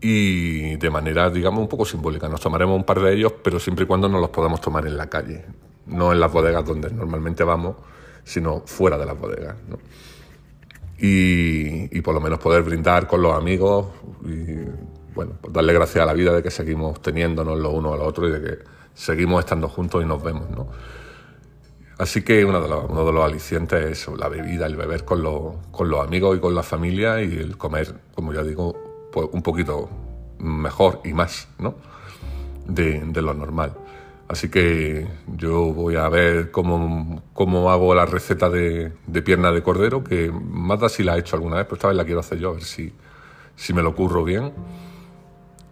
y 0.00 0.76
de 0.76 0.90
manera, 0.90 1.28
digamos, 1.28 1.60
un 1.60 1.68
poco 1.68 1.84
simbólica. 1.84 2.28
Nos 2.28 2.40
tomaremos 2.40 2.76
un 2.76 2.84
par 2.84 3.00
de 3.00 3.12
ellos, 3.12 3.32
pero 3.42 3.58
siempre 3.58 3.84
y 3.84 3.88
cuando 3.88 4.08
no 4.08 4.20
los 4.20 4.30
podamos 4.30 4.60
tomar 4.60 4.86
en 4.86 4.96
la 4.96 5.10
calle, 5.10 5.44
no 5.86 6.12
en 6.12 6.20
las 6.20 6.32
bodegas 6.32 6.64
donde 6.64 6.88
normalmente 6.88 7.42
vamos, 7.42 7.74
sino 8.22 8.60
fuera 8.64 8.96
de 8.96 9.06
las 9.06 9.18
bodegas. 9.18 9.56
Y, 11.00 12.00
por 12.00 12.14
lo 12.14 12.20
menos 12.20 12.38
poder 12.38 12.62
brindar 12.62 13.06
con 13.06 13.22
los 13.22 13.34
amigos 13.36 13.86
y, 14.24 14.54
bueno, 15.14 15.32
pues 15.40 15.52
darle 15.52 15.72
gracias 15.72 16.02
a 16.02 16.06
la 16.06 16.12
vida 16.12 16.32
de 16.32 16.42
que 16.42 16.50
seguimos 16.50 17.00
teniéndonos 17.02 17.58
los 17.58 17.72
unos 17.72 17.94
a 17.94 17.96
los 17.98 18.06
otros 18.08 18.30
y 18.30 18.32
de 18.32 18.42
que 18.42 18.58
seguimos 18.94 19.40
estando 19.40 19.68
juntos 19.68 20.02
y 20.02 20.06
nos 20.06 20.22
vemos. 20.22 20.50
¿no? 20.50 20.68
Así 21.98 22.22
que 22.22 22.44
uno 22.44 22.60
de, 22.60 22.68
los, 22.68 22.84
uno 22.88 23.04
de 23.04 23.12
los 23.12 23.24
alicientes 23.24 24.06
es 24.08 24.08
la 24.16 24.28
bebida, 24.28 24.66
el 24.66 24.76
beber 24.76 25.04
con 25.04 25.22
los, 25.22 25.54
con 25.72 25.88
los 25.88 26.04
amigos 26.04 26.36
y 26.36 26.40
con 26.40 26.54
la 26.54 26.62
familia 26.62 27.20
y 27.22 27.36
el 27.36 27.56
comer, 27.56 27.92
como 28.14 28.32
ya 28.32 28.42
digo, 28.42 29.08
pues 29.12 29.28
un 29.32 29.42
poquito 29.42 29.88
mejor 30.38 31.00
y 31.04 31.12
más 31.12 31.48
¿no? 31.58 31.74
de, 32.68 33.22
lo 33.22 33.34
normal. 33.34 33.72
Así 34.28 34.50
que 34.50 35.08
yo 35.26 35.72
voy 35.72 35.96
a 35.96 36.08
ver 36.10 36.50
cómo, 36.50 37.22
cómo 37.32 37.70
hago 37.70 37.94
la 37.94 38.04
receta 38.04 38.50
de, 38.50 38.92
de, 39.06 39.22
pierna 39.22 39.50
de 39.52 39.62
cordero, 39.62 40.04
que 40.04 40.30
Mazda 40.30 40.90
sí 40.90 41.02
la 41.02 41.16
he 41.16 41.20
hecho 41.20 41.36
alguna 41.36 41.56
vez, 41.56 41.64
pero 41.64 41.76
esta 41.76 41.88
vez 41.88 41.96
la 41.96 42.04
quiero 42.04 42.20
hacer 42.20 42.38
yo, 42.38 42.50
a 42.50 42.52
ver 42.52 42.62
si, 42.62 42.92
si 43.56 43.72
me 43.72 43.82
lo 43.82 43.94
curro 43.94 44.24
bien. 44.24 44.52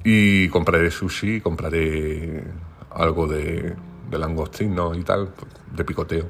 Y 0.04 0.48
compraré 0.48 0.90
sushi, 0.90 1.42
compraré 1.42 2.44
algo 2.90 3.26
de, 3.26 3.76
de 4.10 4.18
langostino 4.18 4.94
y 4.94 5.02
tal, 5.02 5.34
de 5.72 5.84
picoteo. 5.84 6.28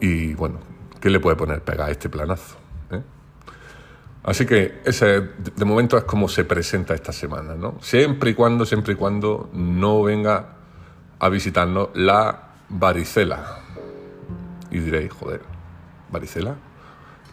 Y 0.00 0.32
bueno, 0.34 0.60
¿qué 1.00 1.10
le 1.10 1.20
puede 1.20 1.36
poner 1.36 1.62
pega 1.62 1.86
a 1.86 1.90
este 1.90 2.08
planazo? 2.08 2.56
Así 4.22 4.46
que 4.46 4.80
ese, 4.84 5.20
de 5.20 5.64
momento 5.64 5.96
es 5.96 6.04
como 6.04 6.28
se 6.28 6.44
presenta 6.44 6.94
esta 6.94 7.12
semana, 7.12 7.54
¿no? 7.54 7.76
Siempre 7.80 8.30
y 8.30 8.34
cuando, 8.34 8.66
siempre 8.66 8.94
y 8.94 8.96
cuando 8.96 9.48
no 9.52 10.02
venga 10.02 10.56
a 11.18 11.28
visitarnos 11.28 11.88
la 11.94 12.50
varicela. 12.68 13.60
Y 14.70 14.80
diréis, 14.80 15.12
joder, 15.12 15.40
¿varicela? 16.10 16.56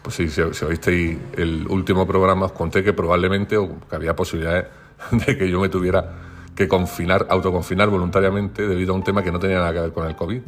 Pues 0.01 0.15
sí, 0.15 0.29
si, 0.29 0.41
si 0.53 0.65
oísteis 0.65 1.17
el 1.35 1.67
último 1.67 2.05
programa 2.07 2.45
os 2.45 2.51
conté 2.51 2.83
que 2.83 2.93
probablemente 2.93 3.57
o 3.57 3.79
que 3.89 3.95
había 3.95 4.15
posibilidades 4.15 4.67
de 5.11 5.37
que 5.37 5.49
yo 5.49 5.59
me 5.59 5.69
tuviera 5.69 6.13
que 6.55 6.67
confinar, 6.67 7.27
autoconfinar 7.29 7.89
voluntariamente 7.89 8.67
debido 8.67 8.93
a 8.93 8.95
un 8.95 9.03
tema 9.03 9.23
que 9.23 9.31
no 9.31 9.39
tenía 9.39 9.57
nada 9.57 9.73
que 9.73 9.81
ver 9.81 9.91
con 9.91 10.07
el 10.07 10.15
COVID. 10.15 10.41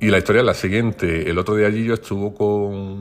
Y 0.00 0.08
la 0.08 0.18
historia 0.18 0.40
es 0.40 0.46
la 0.46 0.54
siguiente. 0.54 1.30
El 1.30 1.38
otro 1.38 1.54
día 1.54 1.68
allí 1.68 1.84
yo 1.84 1.94
estuvo 1.94 2.34
con, 2.34 2.91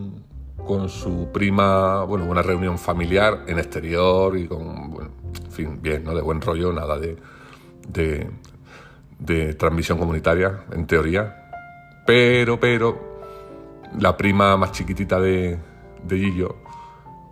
con 0.71 0.87
su 0.87 1.27
prima, 1.33 2.05
bueno, 2.05 2.23
una 2.23 2.41
reunión 2.41 2.77
familiar 2.77 3.43
en 3.45 3.59
exterior 3.59 4.37
y 4.37 4.47
con, 4.47 5.11
en 5.43 5.51
fin, 5.51 5.81
bien, 5.81 6.05
¿no? 6.05 6.15
De 6.15 6.21
buen 6.21 6.39
rollo, 6.39 6.71
nada 6.71 6.97
de, 6.97 7.17
de, 7.89 8.31
de 9.19 9.53
transmisión 9.55 9.97
comunitaria, 9.97 10.63
en 10.71 10.87
teoría. 10.87 11.49
Pero, 12.05 12.57
pero, 12.57 13.19
la 13.99 14.15
prima 14.15 14.55
más 14.55 14.71
chiquitita 14.71 15.19
de, 15.19 15.59
de 16.05 16.17
Gillo, 16.17 16.55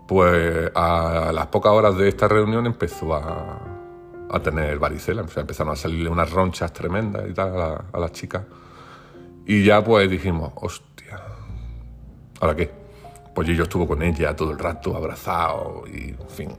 pues 0.06 0.70
a 0.76 1.32
las 1.34 1.48
pocas 1.48 1.72
horas 1.72 1.96
de 1.96 2.10
esta 2.10 2.28
reunión 2.28 2.66
empezó 2.66 3.14
a, 3.14 3.58
a 4.30 4.40
tener 4.42 4.80
varicela. 4.80 5.22
O 5.22 5.30
sea, 5.30 5.40
empezaron 5.40 5.72
a 5.72 5.78
salirle 5.78 6.10
unas 6.10 6.30
ronchas 6.30 6.74
tremendas 6.74 7.24
y 7.26 7.34
tal 7.34 7.58
a, 7.58 8.00
las 8.00 8.12
chicas. 8.12 8.44
Y 9.46 9.64
ya 9.64 9.82
pues 9.82 10.10
dijimos, 10.10 10.52
hostia, 10.56 11.22
¿ahora 12.42 12.54
qué? 12.58 12.89
Pues 13.34 13.48
yo 13.48 13.64
estuvo 13.64 13.88
con 13.88 14.02
ella 14.02 14.36
todo 14.36 14.52
el 14.52 14.60
rato, 14.60 14.96
abrazado 14.96 15.84
y, 15.88 16.10
en 16.10 16.30
fin. 16.30 16.50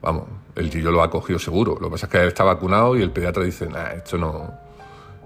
Vamos, 0.00 0.24
el 0.54 0.70
Gillo 0.70 0.90
lo 0.90 1.02
ha 1.02 1.10
cogido 1.10 1.38
seguro. 1.38 1.78
Lo 1.80 1.88
que 1.88 1.92
pasa 1.92 2.06
es 2.06 2.12
que 2.12 2.18
él 2.18 2.28
está 2.28 2.44
vacunado 2.44 2.96
y 2.96 3.02
el 3.02 3.10
pediatra 3.10 3.44
dice, 3.44 3.66
nah, 3.68 3.90
esto 3.90 4.18
no, 4.18 4.52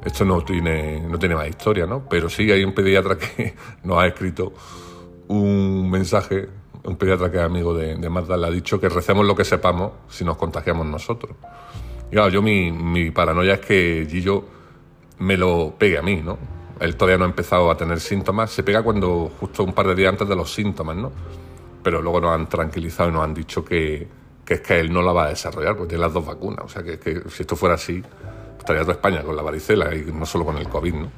esto 0.05 0.25
no 0.25 0.43
tiene, 0.43 1.01
no 1.01 1.19
tiene 1.19 1.35
más 1.35 1.49
historia, 1.49 1.87
¿no? 1.87 2.09
Pero 2.09 2.29
sí 2.29 2.51
hay 2.51 2.65
un 2.65 2.75
pediatra 2.75 3.17
que 3.17 3.55
nos 3.83 3.99
ha 3.99 4.07
escrito 4.07 4.53
un 5.29 5.91
mensaje 5.91 6.49
un 6.87 6.97
pediatra 6.97 7.31
que 7.31 7.39
es 7.39 7.43
amigo 7.43 7.75
de, 7.75 7.97
de 7.97 8.09
Magda, 8.09 8.37
le 8.37 8.47
ha 8.47 8.51
dicho 8.51 8.81
que 8.81 8.89
recemos 8.89 9.27
lo 9.27 9.35
que 9.35 9.45
sepamos 9.45 9.93
si 10.09 10.25
nos 10.25 10.37
contagiamos 10.37 10.87
nosotros. 10.87 11.37
Y 12.11 12.15
claro, 12.15 12.31
yo 12.31 12.43
mi, 12.43 12.71
mi 12.71 13.11
paranoia 13.11 13.55
es 13.55 13.61
que 13.61 14.07
Gillo 14.09 14.45
me 15.19 15.37
lo 15.37 15.75
pegue 15.77 15.99
a 15.99 16.03
mí, 16.03 16.23
¿no? 16.25 16.39
Él 16.81 16.97
todavía 16.97 17.19
no 17.19 17.25
ha 17.25 17.29
empezado 17.29 17.71
a 17.71 17.77
tener 17.77 18.01
síntomas, 18.01 18.51
se 18.51 18.63
pega 18.63 18.83
cuando 18.83 19.31
justo 19.41 19.65
un 19.65 19.73
par 19.73 19.87
de 19.89 19.95
días 19.95 20.11
antes 20.11 20.29
de 20.29 20.37
los 20.37 20.53
síntomas, 20.53 20.97
¿no? 20.97 21.11
Pero 21.83 22.03
luego 22.03 22.21
nos 22.21 22.35
han 22.35 22.49
tranquilizado 22.49 23.09
y 23.09 23.13
nos 23.13 23.25
han 23.25 23.33
dicho 23.33 23.65
que, 23.65 24.09
que 24.45 24.55
es 24.55 24.61
que 24.61 24.81
él 24.81 24.93
no 24.93 25.03
la 25.03 25.13
va 25.13 25.27
a 25.27 25.29
desarrollar 25.29 25.77
porque 25.77 25.91
tiene 25.91 26.05
las 26.05 26.13
dos 26.13 26.27
vacunas. 26.27 26.65
O 26.65 26.69
sea, 26.69 26.83
que, 26.83 27.23
si 27.29 27.43
esto 27.43 27.57
fuera 27.57 27.77
así, 27.77 28.03
estaría 28.59 28.83
toda 28.83 28.95
España 28.95 29.23
con 29.23 29.35
la 29.37 29.43
varicela 29.43 29.95
y 29.95 30.05
no 30.13 30.27
solo 30.27 30.45
con 30.45 30.59
el 30.59 30.69
COVID, 30.69 30.95
¿no? 30.95 31.09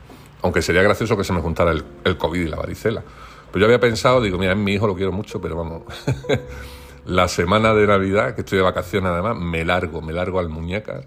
Aunque 0.42 0.62
sería 0.62 0.82
gracioso 0.82 1.16
que 1.16 1.24
se 1.24 1.32
me 1.32 1.40
juntara 1.40 1.72
el, 1.72 1.84
el 2.04 2.16
COVID 2.16 2.40
y 2.40 2.48
la 2.48 2.56
varicela. 2.56 3.02
Pero 3.50 3.60
yo 3.60 3.66
había 3.66 3.80
pensado, 3.80 4.20
digo, 4.20 4.38
mira, 4.38 4.54
mi 4.54 4.74
hijo 4.74 4.86
lo 4.86 4.94
quiero 4.94 5.10
mucho, 5.10 5.40
pero 5.40 5.56
vamos, 5.56 5.82
la 7.06 7.26
semana 7.26 7.72
de 7.72 7.86
Navidad, 7.86 8.34
que 8.34 8.42
estoy 8.42 8.58
de 8.58 8.64
vacaciones 8.64 9.10
además, 9.10 9.36
me 9.36 9.64
largo, 9.64 10.02
me 10.02 10.12
largo 10.12 10.38
al 10.38 10.50
muñecas, 10.50 11.06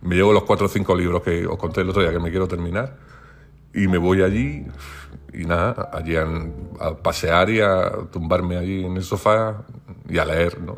me 0.00 0.16
llevo 0.16 0.32
los 0.32 0.44
cuatro 0.44 0.66
o 0.66 0.68
cinco 0.68 0.94
libros 0.94 1.22
que 1.22 1.46
os 1.46 1.58
conté 1.58 1.82
el 1.82 1.90
otro 1.90 2.02
día 2.02 2.10
que 2.10 2.18
me 2.18 2.30
quiero 2.30 2.48
terminar, 2.48 2.96
y 3.74 3.88
me 3.88 3.98
voy 3.98 4.22
allí, 4.22 4.64
y 5.32 5.44
nada, 5.44 5.90
allí 5.92 6.16
a, 6.16 6.94
pasear 7.02 7.50
y 7.50 7.60
a 7.60 7.90
tumbarme 8.10 8.56
allí 8.56 8.84
en 8.84 8.96
el 8.96 9.02
sofá 9.02 9.64
y 10.08 10.18
a 10.18 10.24
leer, 10.24 10.60
¿no? 10.60 10.76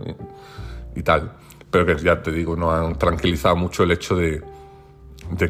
y, 0.94 1.02
tal. 1.02 1.32
Pero 1.70 1.84
que 1.84 1.96
ya 1.96 2.22
te 2.22 2.32
digo, 2.32 2.56
nos 2.56 2.72
han 2.72 2.98
tranquilizado 2.98 3.56
mucho 3.56 3.82
el 3.82 3.90
hecho 3.90 4.16
de, 4.16 4.42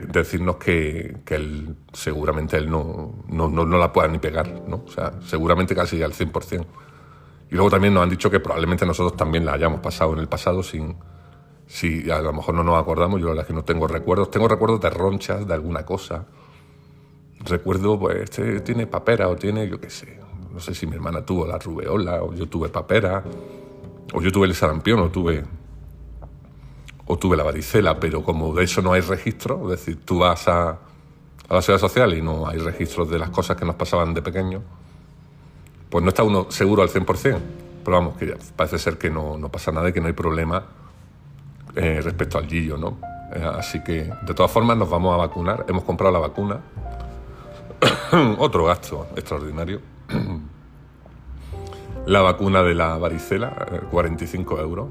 decirnos 0.09 0.57
que, 0.57 1.19
él, 1.29 1.77
seguramente 1.93 2.57
él 2.57 2.69
no, 2.69 3.15
no, 3.29 3.49
no, 3.49 3.79
la 3.79 3.93
pueda 3.93 4.09
ni 4.09 4.19
pegar, 4.19 4.63
¿no? 4.67 4.83
O 4.87 4.91
sea, 4.91 5.13
seguramente 5.23 5.75
casi 5.75 6.03
al 6.03 6.13
100%. 6.13 6.67
Y 7.51 7.55
luego 7.55 7.71
también 7.71 7.95
nos 7.95 8.03
han 8.03 8.11
dicho 8.11 8.31
que 8.31 8.41
probablemente 8.41 8.85
nosotros 8.85 9.17
también 9.17 9.45
la 9.45 9.53
hayamos 9.53 9.81
pasado 9.81 10.13
en 10.15 10.19
el 10.19 10.29
pasado 10.29 10.63
sin... 10.63 10.97
Si 11.69 12.09
a 12.11 12.21
lo 12.21 12.33
mejor 12.33 12.55
no 12.55 12.63
nos 12.63 12.81
acordamos, 12.81 13.21
yo 13.21 13.27
la 13.27 13.33
verdad 13.33 13.45
es 13.45 13.49
que 13.49 13.55
no 13.55 13.65
tengo 13.65 13.89
recuerdos. 13.89 14.31
Tengo 14.31 14.47
recuerdos 14.47 14.81
de 14.81 14.89
ronchas, 14.89 15.47
de 15.47 15.53
alguna 15.53 15.85
cosa. 15.85 16.25
Recuerdo, 17.47 17.99
pues, 17.99 18.17
este 18.23 18.61
tiene 18.61 18.87
papera 18.87 19.29
o 19.29 19.37
tiene, 19.37 19.69
yo 19.69 19.81
qué 19.81 19.89
sé, 19.89 20.19
no 20.53 20.59
sé 20.61 20.75
si 20.75 20.87
mi 20.87 20.97
hermana 20.97 21.25
tuvo 21.25 21.47
la 21.47 21.59
rubeola 21.59 22.23
o 22.23 22.35
yo 22.35 22.49
tuve 22.49 22.69
papera 22.69 23.23
o 24.13 24.21
yo 24.21 24.33
tuve 24.33 24.47
el 24.47 24.55
sarampión 24.55 25.01
o 25.01 25.11
tuve 25.11 25.45
o 27.07 27.17
tuve 27.19 27.37
la 27.37 27.45
varicela, 27.45 28.01
pero 28.01 28.25
como 28.25 28.53
de 28.53 28.65
eso 28.65 28.83
no 28.83 28.93
hay 28.93 29.01
registro, 29.01 29.63
es 29.65 29.79
decir, 29.79 30.05
tú 30.05 30.19
vas 30.19 30.49
a, 30.49 30.71
a 30.71 31.55
la 31.55 31.63
ciudad 31.63 31.79
social 31.79 32.13
y 32.15 32.21
no 32.21 32.49
hay 32.49 32.59
registros 32.59 33.09
de 33.09 33.19
las 33.19 33.31
cosas 33.31 33.57
que 33.57 33.65
nos 33.65 33.77
pasaban 33.77 34.13
de 34.13 34.23
pequeño, 34.23 34.63
pues 35.89 36.03
no 36.03 36.09
está 36.09 36.25
uno 36.25 36.51
seguro 36.51 36.83
al 36.83 36.89
100%, 36.89 37.39
pero 37.85 37.97
vamos, 37.97 38.17
que 38.17 38.37
parece 38.57 38.79
ser 38.79 38.99
que 38.99 39.09
no, 39.09 39.39
no 39.39 39.49
pasa 39.51 39.71
nada 39.71 39.89
y 39.89 39.93
que 39.93 40.01
no 40.01 40.09
hay 40.09 40.15
problema 40.15 40.65
eh, 41.77 42.01
respecto 42.03 42.39
al 42.39 42.47
Gillo, 42.47 42.77
¿no? 42.77 42.99
Eh, 43.33 43.45
así 43.57 43.85
que, 43.85 44.11
de 44.23 44.35
todas 44.35 44.51
formas, 44.51 44.77
nos 44.77 44.91
vamos 44.91 45.15
a 45.15 45.17
vacunar, 45.17 45.65
hemos 45.69 45.85
comprado 45.85 46.13
la 46.13 46.19
vacuna, 46.19 46.61
otro 48.39 48.65
gasto 48.65 49.09
extraordinario. 49.17 49.81
la 52.07 52.23
vacuna 52.23 52.63
de 52.63 52.75
la 52.75 52.97
varicela, 52.99 53.55
45 53.91 54.59
eh, 54.59 54.63
euros 54.63 54.89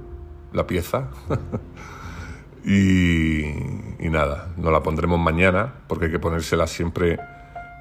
la 0.53 0.65
pieza. 0.65 1.09
Y, 2.67 3.43
nada, 4.09 4.51
nos 4.57 4.71
la 4.71 4.81
pondremos 4.81 5.19
mañana 5.19 5.71
porque 5.87 6.05
hay 6.05 6.11
que 6.11 6.17
ponérsela 6.17 6.65
siempre 6.65 7.19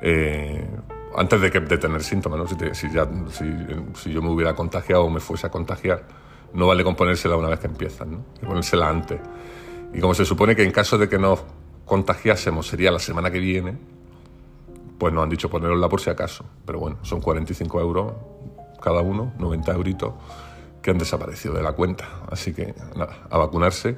eh, 0.02 0.68
antes 1.16 1.40
de, 1.40 1.50
que, 1.50 1.61
de 1.61 1.78
tener 1.78 2.02
síntomas. 2.02 2.38
¿no? 2.38 2.46
Si, 2.46 2.54
si, 3.94 4.12
yo 4.12 4.20
me 4.20 4.28
hubiera 4.28 4.54
contagiado 4.54 5.04
o 5.04 5.08
me 5.08 5.20
fuese 5.20 5.46
a 5.46 5.50
contagiar, 5.50 6.02
no 6.52 6.66
vale 6.66 6.84
con 6.84 6.96
ponérsela 6.96 7.34
una 7.37 7.49
vez 7.49 7.61
que 7.61 7.66
empiezan, 7.66 8.11
¿no? 8.11 8.25
hay 8.34 8.40
que 8.40 8.46
ponérsela 8.46 8.90
antes. 8.90 9.18
Y 9.94 10.00
como 10.00 10.12
se 10.12 10.26
supone 10.26 10.54
que 10.54 10.64
en 10.64 10.70
caso 10.70 10.99
de 10.99 11.08
que 11.08 11.18
nos 11.18 11.42
contagiásemos 11.87 12.66
sería 12.66 12.90
la 12.90 12.99
semana 12.99 13.30
que 13.30 13.38
viene, 13.38 13.78
pues 14.98 15.12
nos 15.12 15.22
han 15.24 15.30
dicho 15.30 15.50
ponerosla 15.50 15.88
por 15.88 16.00
si 16.00 16.10
acaso. 16.10 16.44
Pero 16.64 16.78
bueno, 16.78 16.98
son 17.02 17.20
45 17.20 17.80
euros 17.80 18.12
cada 18.80 19.00
uno, 19.00 19.32
90 19.38 19.72
euritos, 19.72 20.12
que 20.82 20.90
han 20.90 20.98
desaparecido 20.98 21.54
de 21.54 21.62
la 21.62 21.72
cuenta. 21.72 22.22
Así 22.30 22.52
que 22.52 22.74
nada, 22.96 23.26
a 23.30 23.38
vacunarse 23.38 23.96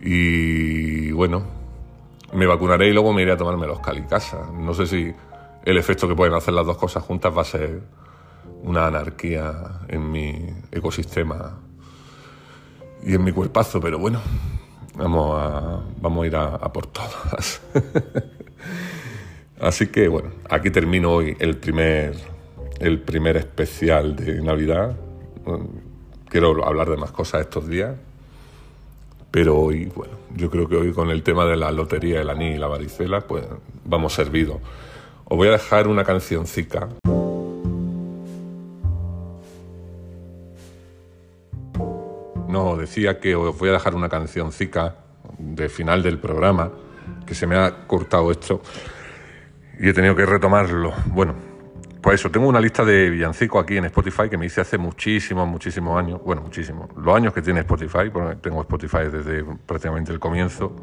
y 0.00 1.12
bueno, 1.12 1.42
me 2.32 2.46
vacunaré 2.46 2.88
y 2.88 2.92
luego 2.92 3.12
me 3.12 3.22
iré 3.22 3.32
a 3.32 3.36
tomarme 3.36 3.66
los 3.66 3.80
calicasa. 3.80 4.50
No 4.52 4.72
sé 4.72 4.86
si 4.86 5.12
el 5.64 5.76
efecto 5.76 6.08
que 6.08 6.14
pueden 6.14 6.34
hacer 6.34 6.54
las 6.54 6.66
dos 6.66 6.78
cosas 6.78 7.02
juntas 7.02 7.36
va 7.36 7.42
a 7.42 7.44
ser 7.44 7.82
una 8.62 8.86
anarquía 8.86 9.80
en 9.88 10.10
mi 10.10 10.48
ecosistema 10.70 11.58
y 13.02 13.14
en 13.14 13.24
mi 13.24 13.32
cuerpazo, 13.32 13.80
pero 13.80 13.98
bueno, 13.98 14.20
vamos 14.94 15.38
a, 15.38 15.80
vamos 16.00 16.24
a 16.24 16.26
ir 16.26 16.36
a, 16.36 16.72
por 16.72 16.86
todas. 16.86 17.62
Así 19.60 19.88
que 19.88 20.08
bueno, 20.08 20.30
aquí 20.48 20.70
termino 20.70 21.12
hoy 21.12 21.36
el 21.38 21.58
primer, 21.58 22.14
el 22.78 22.98
primer 22.98 23.36
especial 23.36 24.16
de 24.16 24.40
Navidad. 24.40 24.96
Quiero 26.30 26.66
hablar 26.66 26.88
de 26.88 26.96
más 26.96 27.12
cosas 27.12 27.42
estos 27.42 27.68
días. 27.68 27.94
Pero 29.30 29.58
hoy, 29.58 29.84
bueno, 29.94 30.14
yo 30.34 30.50
creo 30.50 30.66
que 30.66 30.76
hoy 30.76 30.92
con 30.92 31.10
el 31.10 31.22
tema 31.22 31.44
de 31.44 31.56
la 31.56 31.70
lotería, 31.72 32.22
el 32.22 32.30
anís 32.30 32.56
y 32.56 32.58
la 32.58 32.68
varicela, 32.68 33.20
pues 33.20 33.44
vamos 33.84 34.14
servidos. 34.14 34.56
Os 35.26 35.36
voy 35.36 35.48
a 35.48 35.52
dejar 35.52 35.88
una 35.88 36.04
cancioncica. 36.04 36.88
No, 42.48 42.76
decía 42.76 43.20
que 43.20 43.36
os 43.36 43.56
voy 43.56 43.68
a 43.68 43.72
dejar 43.72 43.94
una 43.94 44.08
cancioncica 44.08 44.96
de 45.38 45.68
final 45.68 46.02
del 46.02 46.18
programa, 46.18 46.72
que 47.26 47.34
se 47.34 47.46
me 47.46 47.56
ha 47.56 47.86
cortado 47.86 48.32
esto 48.32 48.62
y 49.80 49.88
he 49.88 49.94
tenido 49.94 50.14
que 50.14 50.26
retomarlo. 50.26 50.92
Bueno, 51.06 51.34
pues 52.02 52.20
eso, 52.20 52.30
tengo 52.30 52.46
una 52.46 52.60
lista 52.60 52.84
de 52.84 53.08
villancicos 53.08 53.62
aquí 53.62 53.78
en 53.78 53.86
Spotify 53.86 54.28
que 54.28 54.36
me 54.36 54.44
hice 54.44 54.60
hace 54.60 54.76
muchísimos, 54.76 55.48
muchísimos 55.48 55.98
años. 55.98 56.20
Bueno, 56.22 56.42
muchísimos. 56.42 56.90
Los 56.96 57.16
años 57.16 57.32
que 57.32 57.40
tiene 57.40 57.60
Spotify, 57.60 58.10
porque 58.12 58.36
tengo 58.36 58.60
Spotify 58.60 59.08
desde 59.10 59.42
prácticamente 59.66 60.12
el 60.12 60.20
comienzo. 60.20 60.76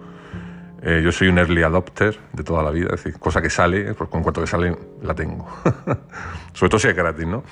Eh, 0.82 1.02
yo 1.04 1.12
soy 1.12 1.28
un 1.28 1.38
early 1.38 1.62
adopter 1.62 2.20
de 2.34 2.44
toda 2.44 2.64
la 2.64 2.72
vida, 2.72 2.88
es 2.94 3.04
decir, 3.04 3.20
cosa 3.20 3.42
que 3.42 3.50
sale, 3.50 3.94
pues 3.94 4.10
con 4.10 4.24
cuanto 4.24 4.42
que 4.42 4.48
sale 4.48 4.76
la 5.04 5.14
tengo. 5.14 5.48
Sobre 6.54 6.70
todo 6.70 6.80
si 6.80 6.88
es 6.88 6.96
gratis, 6.96 7.26
¿no? 7.26 7.44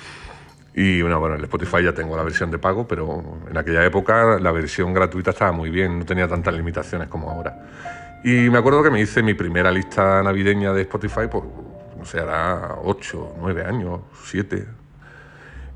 Y 0.74 1.02
bueno, 1.02 1.20
bueno, 1.20 1.36
en 1.36 1.44
Spotify 1.44 1.84
ya 1.84 1.94
tengo 1.94 2.18
la 2.18 2.24
versión 2.24 2.50
de 2.52 2.58
pago, 2.58 2.88
pero 2.88 3.24
en 3.50 3.58
aquella 3.58 3.86
época 3.86 4.40
la 4.40 4.52
versión 4.52 4.94
gratuita 4.94 5.32
estaba 5.32 5.52
muy 5.52 5.70
bien, 5.70 6.00
no 6.00 6.06
tenía 6.06 6.28
tantas 6.28 6.54
limitaciones 6.54 7.08
como 7.08 7.30
ahora. 7.30 8.05
Y 8.26 8.50
me 8.50 8.58
acuerdo 8.58 8.82
que 8.82 8.90
me 8.90 9.00
hice 9.00 9.22
mi 9.22 9.36
primera 9.36 9.70
lista 9.70 10.24
navideña 10.24 10.74
de 10.74 10.82
Spotify, 10.82 11.28
pues 11.30 11.44
o 12.02 12.06
sea, 12.06 12.24
hará 12.24 12.76
8, 12.84 13.36
9 13.40 13.64
años, 13.64 14.00
7. 14.24 14.66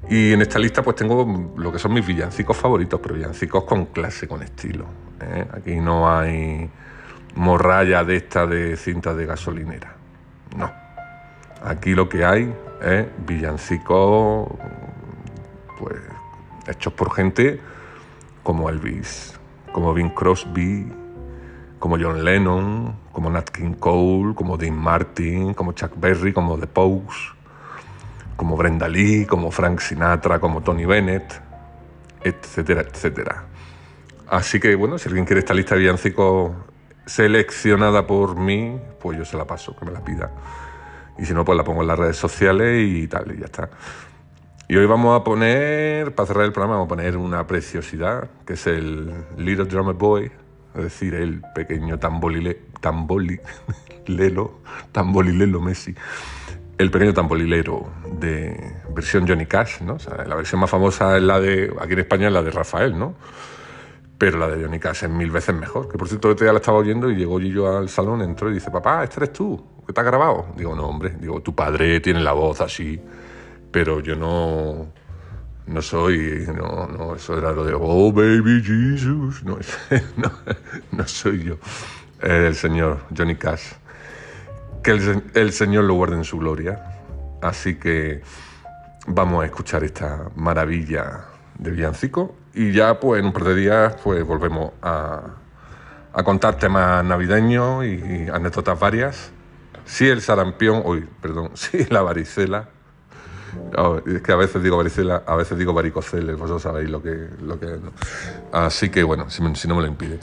Y 0.09 0.33
en 0.33 0.41
esta 0.41 0.57
lista 0.57 0.81
pues 0.81 0.95
tengo 0.95 1.53
lo 1.55 1.71
que 1.71 1.77
son 1.77 1.93
mis 1.93 2.07
villancicos 2.07 2.57
favoritos, 2.57 2.99
pero 3.03 3.13
villancicos 3.13 3.65
con 3.65 3.85
clase, 3.85 4.27
con 4.27 4.41
estilo. 4.41 4.85
¿eh? 5.21 5.45
Aquí 5.53 5.75
no 5.75 6.11
hay 6.11 6.67
morralla 7.35 8.03
de 8.03 8.15
esta 8.15 8.47
de 8.47 8.75
cinta 8.77 9.13
de 9.13 9.27
gasolinera. 9.27 9.93
No. 10.57 10.71
Aquí 11.63 11.93
lo 11.93 12.09
que 12.09 12.25
hay 12.25 12.51
es 12.81 13.05
villancicos 13.27 14.49
pues 15.77 15.99
hechos 16.65 16.93
por 16.93 17.13
gente 17.13 17.59
como 18.41 18.71
Elvis, 18.71 19.39
como 19.71 19.93
Bing 19.93 20.15
Crosby, 20.15 20.91
como 21.79 21.97
John 21.97 22.23
Lennon, 22.23 22.93
como 23.13 23.29
Nat 23.29 23.49
King 23.49 23.73
Cole, 23.73 24.35
como 24.35 24.57
Dean 24.57 24.77
Martin, 24.77 25.53
como 25.53 25.71
Chuck 25.71 25.93
Berry, 25.95 26.33
como 26.33 26.57
The 26.57 26.67
Pogues, 26.67 27.15
como 28.35 28.57
Brenda 28.57 28.87
Lee, 28.87 29.25
como 29.25 29.49
Frank 29.49 29.79
Sinatra, 29.79 30.39
como 30.39 30.61
Tony 30.61 30.85
Bennett, 30.85 31.41
etcétera, 32.21 32.81
etcétera. 32.81 33.45
Así 34.27 34.59
que 34.59 34.75
bueno, 34.75 34.97
si 34.97 35.07
alguien 35.07 35.25
quiere 35.25 35.39
esta 35.39 35.53
lista 35.53 35.75
de 35.75 35.81
villancicos 35.81 36.51
seleccionada 37.05 38.05
por 38.05 38.37
mí, 38.37 38.79
pues 39.01 39.17
yo 39.17 39.25
se 39.25 39.37
la 39.37 39.45
paso, 39.45 39.75
que 39.75 39.85
me 39.85 39.91
la 39.91 40.03
pida. 40.03 40.31
Y 41.17 41.25
si 41.25 41.33
no, 41.33 41.43
pues 41.43 41.57
la 41.57 41.63
pongo 41.63 41.81
en 41.81 41.87
las 41.87 41.97
redes 41.97 42.17
sociales 42.17 42.87
y 42.87 43.07
tal, 43.07 43.33
y 43.35 43.39
ya 43.39 43.45
está. 43.45 43.69
Y 44.67 44.75
hoy 44.75 44.85
vamos 44.85 45.19
a 45.19 45.23
poner, 45.23 46.13
para 46.13 46.27
cerrar 46.27 46.45
el 46.45 46.51
programa, 46.51 46.75
vamos 46.75 46.85
a 46.85 46.89
poner 46.89 47.17
una 47.17 47.47
preciosidad, 47.47 48.29
que 48.45 48.53
es 48.53 48.67
el 48.67 49.25
Little 49.37 49.65
Drummer 49.65 49.95
Boy 49.95 50.31
es 50.75 50.83
decir, 50.83 51.15
el 51.15 51.41
pequeño 51.55 51.97
tambolile, 51.99 52.61
tambolilelo, 52.79 54.59
tambolilelo 54.91 55.61
Messi, 55.61 55.95
el 56.77 56.91
pequeño 56.91 57.13
tambolilero 57.13 57.89
de 58.19 58.75
versión 58.95 59.27
Johnny 59.27 59.45
Cash, 59.45 59.81
¿no? 59.81 59.97
la 60.25 60.35
versión 60.35 60.61
más 60.61 60.69
famosa 60.69 61.17
es 61.17 61.23
la 61.23 61.39
de, 61.39 61.73
aquí 61.79 61.93
en 61.93 61.99
España 61.99 62.27
es 62.27 62.33
la 62.33 62.41
de 62.41 62.51
Rafael, 62.51 62.97
¿no? 62.97 63.15
Pero 64.17 64.37
la 64.37 64.47
de 64.47 64.63
Johnny 64.63 64.79
Cash 64.79 65.03
es 65.05 65.09
mil 65.09 65.31
veces 65.31 65.55
mejor. 65.55 65.89
Que 65.89 65.97
por 65.97 66.09
cierto, 66.09 66.33
día 66.33 66.51
la 66.51 66.59
estaba 66.59 66.77
oyendo 66.77 67.09
y 67.09 67.15
llegó 67.15 67.39
Gillo 67.39 67.77
al 67.77 67.87
salón, 67.87 68.21
entró 68.21 68.49
y 68.49 68.55
dice, 68.55 68.69
papá, 68.69 69.03
este 69.03 69.21
eres 69.21 69.33
tú, 69.33 69.61
¿qué 69.87 69.93
te 69.93 70.01
has 70.01 70.05
grabado? 70.05 70.47
Digo, 70.57 70.75
no, 70.75 70.87
hombre, 70.87 71.15
digo, 71.19 71.41
tu 71.41 71.55
padre 71.55 72.01
tiene 72.01 72.21
la 72.21 72.33
voz 72.33 72.59
así, 72.59 72.99
pero 73.71 74.01
yo 74.01 74.15
no 74.15 74.87
no 75.69 75.83
soy, 75.83 76.47
no, 76.47 76.87
no, 76.87 77.15
eso 77.15 77.37
era 77.37 77.51
lo 77.51 77.63
de, 77.63 77.73
oh 77.79 78.11
baby 78.11 78.61
Jesus, 78.63 79.43
no, 79.43 79.59
no, 80.91 81.07
soy 81.07 81.43
yo, 81.43 81.57
el 82.21 82.55
señor 82.55 83.01
Johnny 83.15 83.35
Cash. 83.35 83.73
Que 84.83 84.91
el, 85.33 85.51
Señor 85.51 85.83
lo 85.83 85.95
guarde 85.95 86.15
en 86.15 86.23
su 86.23 86.39
gloria. 86.39 86.81
Así 87.41 87.75
que 87.75 88.21
vamos 89.07 89.43
a 89.43 89.45
escuchar 89.45 89.83
esta 89.83 90.29
maravilla 90.35 91.25
de 91.57 91.71
villancico 91.71 92.33
y 92.53 92.71
ya 92.71 92.97
pues 92.97 93.19
en 93.19 93.25
un 93.25 93.33
par 93.33 93.43
de 93.43 93.55
días 93.55 93.95
pues 94.01 94.25
volvemos 94.25 94.71
a, 94.81 95.21
a 96.13 96.23
contar 96.23 96.55
temas 96.55 97.03
navideños 97.03 97.85
y, 97.85 98.29
anécdotas 98.29 98.79
varias. 98.79 99.31
Sí 99.83 100.07
el 100.07 100.21
sarampión, 100.21 100.81
uy, 100.85 101.07
perdón, 101.21 101.51
sí 101.55 101.85
la 101.89 102.01
varicela 102.01 102.69
es 104.05 104.21
que 104.21 104.31
a 104.31 104.35
veces 104.35 104.61
digo 104.63 104.77
varicela, 104.77 105.23
a 105.25 105.35
veces 105.35 105.57
digo 105.57 105.73
varicoceles, 105.73 106.37
vosotros 106.37 106.61
sabéis 106.61 106.89
lo 106.89 107.01
que, 107.01 107.29
lo 107.41 107.59
que 107.59 107.79
Así 108.51 108.89
que 108.89 109.03
bueno, 109.03 109.29
si, 109.29 109.41
no 109.67 109.75
me 109.75 109.81
lo 109.81 109.87
impide, 109.87 110.19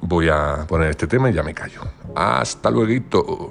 voy 0.00 0.28
a 0.28 0.64
poner 0.68 0.90
este 0.90 1.06
tema 1.06 1.30
y 1.30 1.34
ya 1.34 1.42
me 1.42 1.54
callo. 1.54 1.82
Hasta 2.14 2.70
luego. 2.70 3.50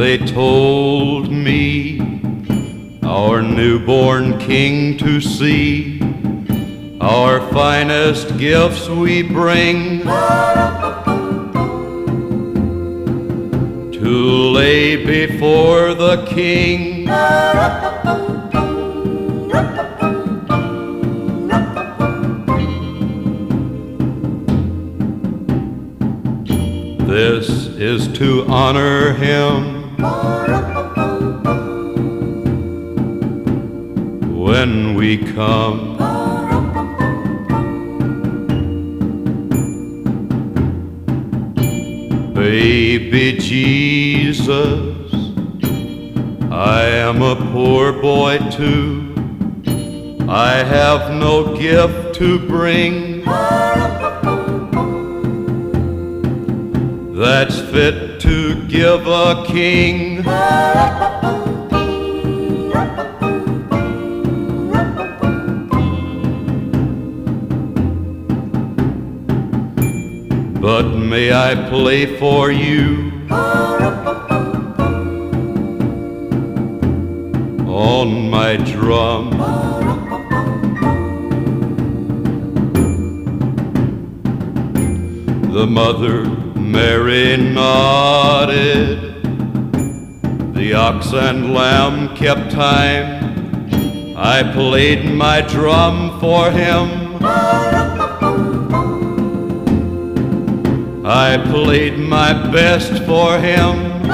They 0.00 0.16
told 0.16 0.69
newborn 3.60 4.38
king 4.38 4.96
to 4.96 5.20
see. 5.20 6.00
Our 6.98 7.40
finest 7.52 8.38
gifts 8.38 8.88
we 8.88 9.22
bring 9.22 10.00
to 13.92 14.14
lay 14.56 15.04
before 15.04 15.92
the 15.92 16.24
king. 16.26 17.04
This 27.06 27.66
is 27.76 28.08
to 28.16 28.46
honor 28.46 29.12
him 29.12 29.79
when 34.60 34.94
we 34.94 35.16
come. 35.16 35.96
Baby 42.34 43.38
Jesus, 43.38 45.14
I 46.50 46.82
am 47.06 47.22
a 47.22 47.36
poor 47.52 47.94
boy 48.02 48.36
too. 48.50 49.14
I 50.28 50.56
have 50.76 51.10
no 51.10 51.56
gift 51.56 52.16
to 52.16 52.38
bring 52.46 53.24
that's 57.14 57.60
fit 57.72 58.20
to 58.20 58.66
give 58.68 59.06
a 59.06 59.42
king. 59.46 60.22
But 70.60 70.94
may 70.94 71.32
I 71.32 71.54
play 71.70 72.18
for 72.18 72.52
you 72.52 73.12
on 77.66 78.28
my 78.28 78.56
drum? 78.56 79.30
The 85.54 85.66
mother 85.66 86.24
Mary 86.60 87.38
nodded. 87.38 89.22
The 90.54 90.74
ox 90.74 91.14
and 91.14 91.54
lamb 91.54 92.14
kept 92.14 92.50
time. 92.50 94.14
I 94.14 94.42
played 94.52 95.06
my 95.06 95.40
drum 95.40 96.20
for 96.20 96.50
him. 96.50 97.69
I 101.12 101.38
played 101.38 101.98
my 101.98 102.32
best 102.52 103.02
for 103.02 103.36
him. 103.36 104.06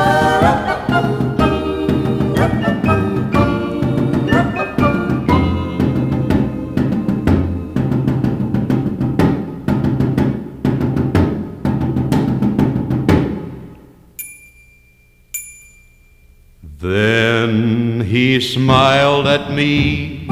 Then 16.78 18.00
he 18.06 18.40
smiled 18.40 19.26
at 19.26 19.52
me. 19.52 20.26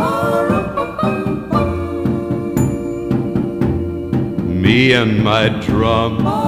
Me 4.46 4.92
and 4.94 5.22
my 5.22 5.50
drum. 5.60 6.43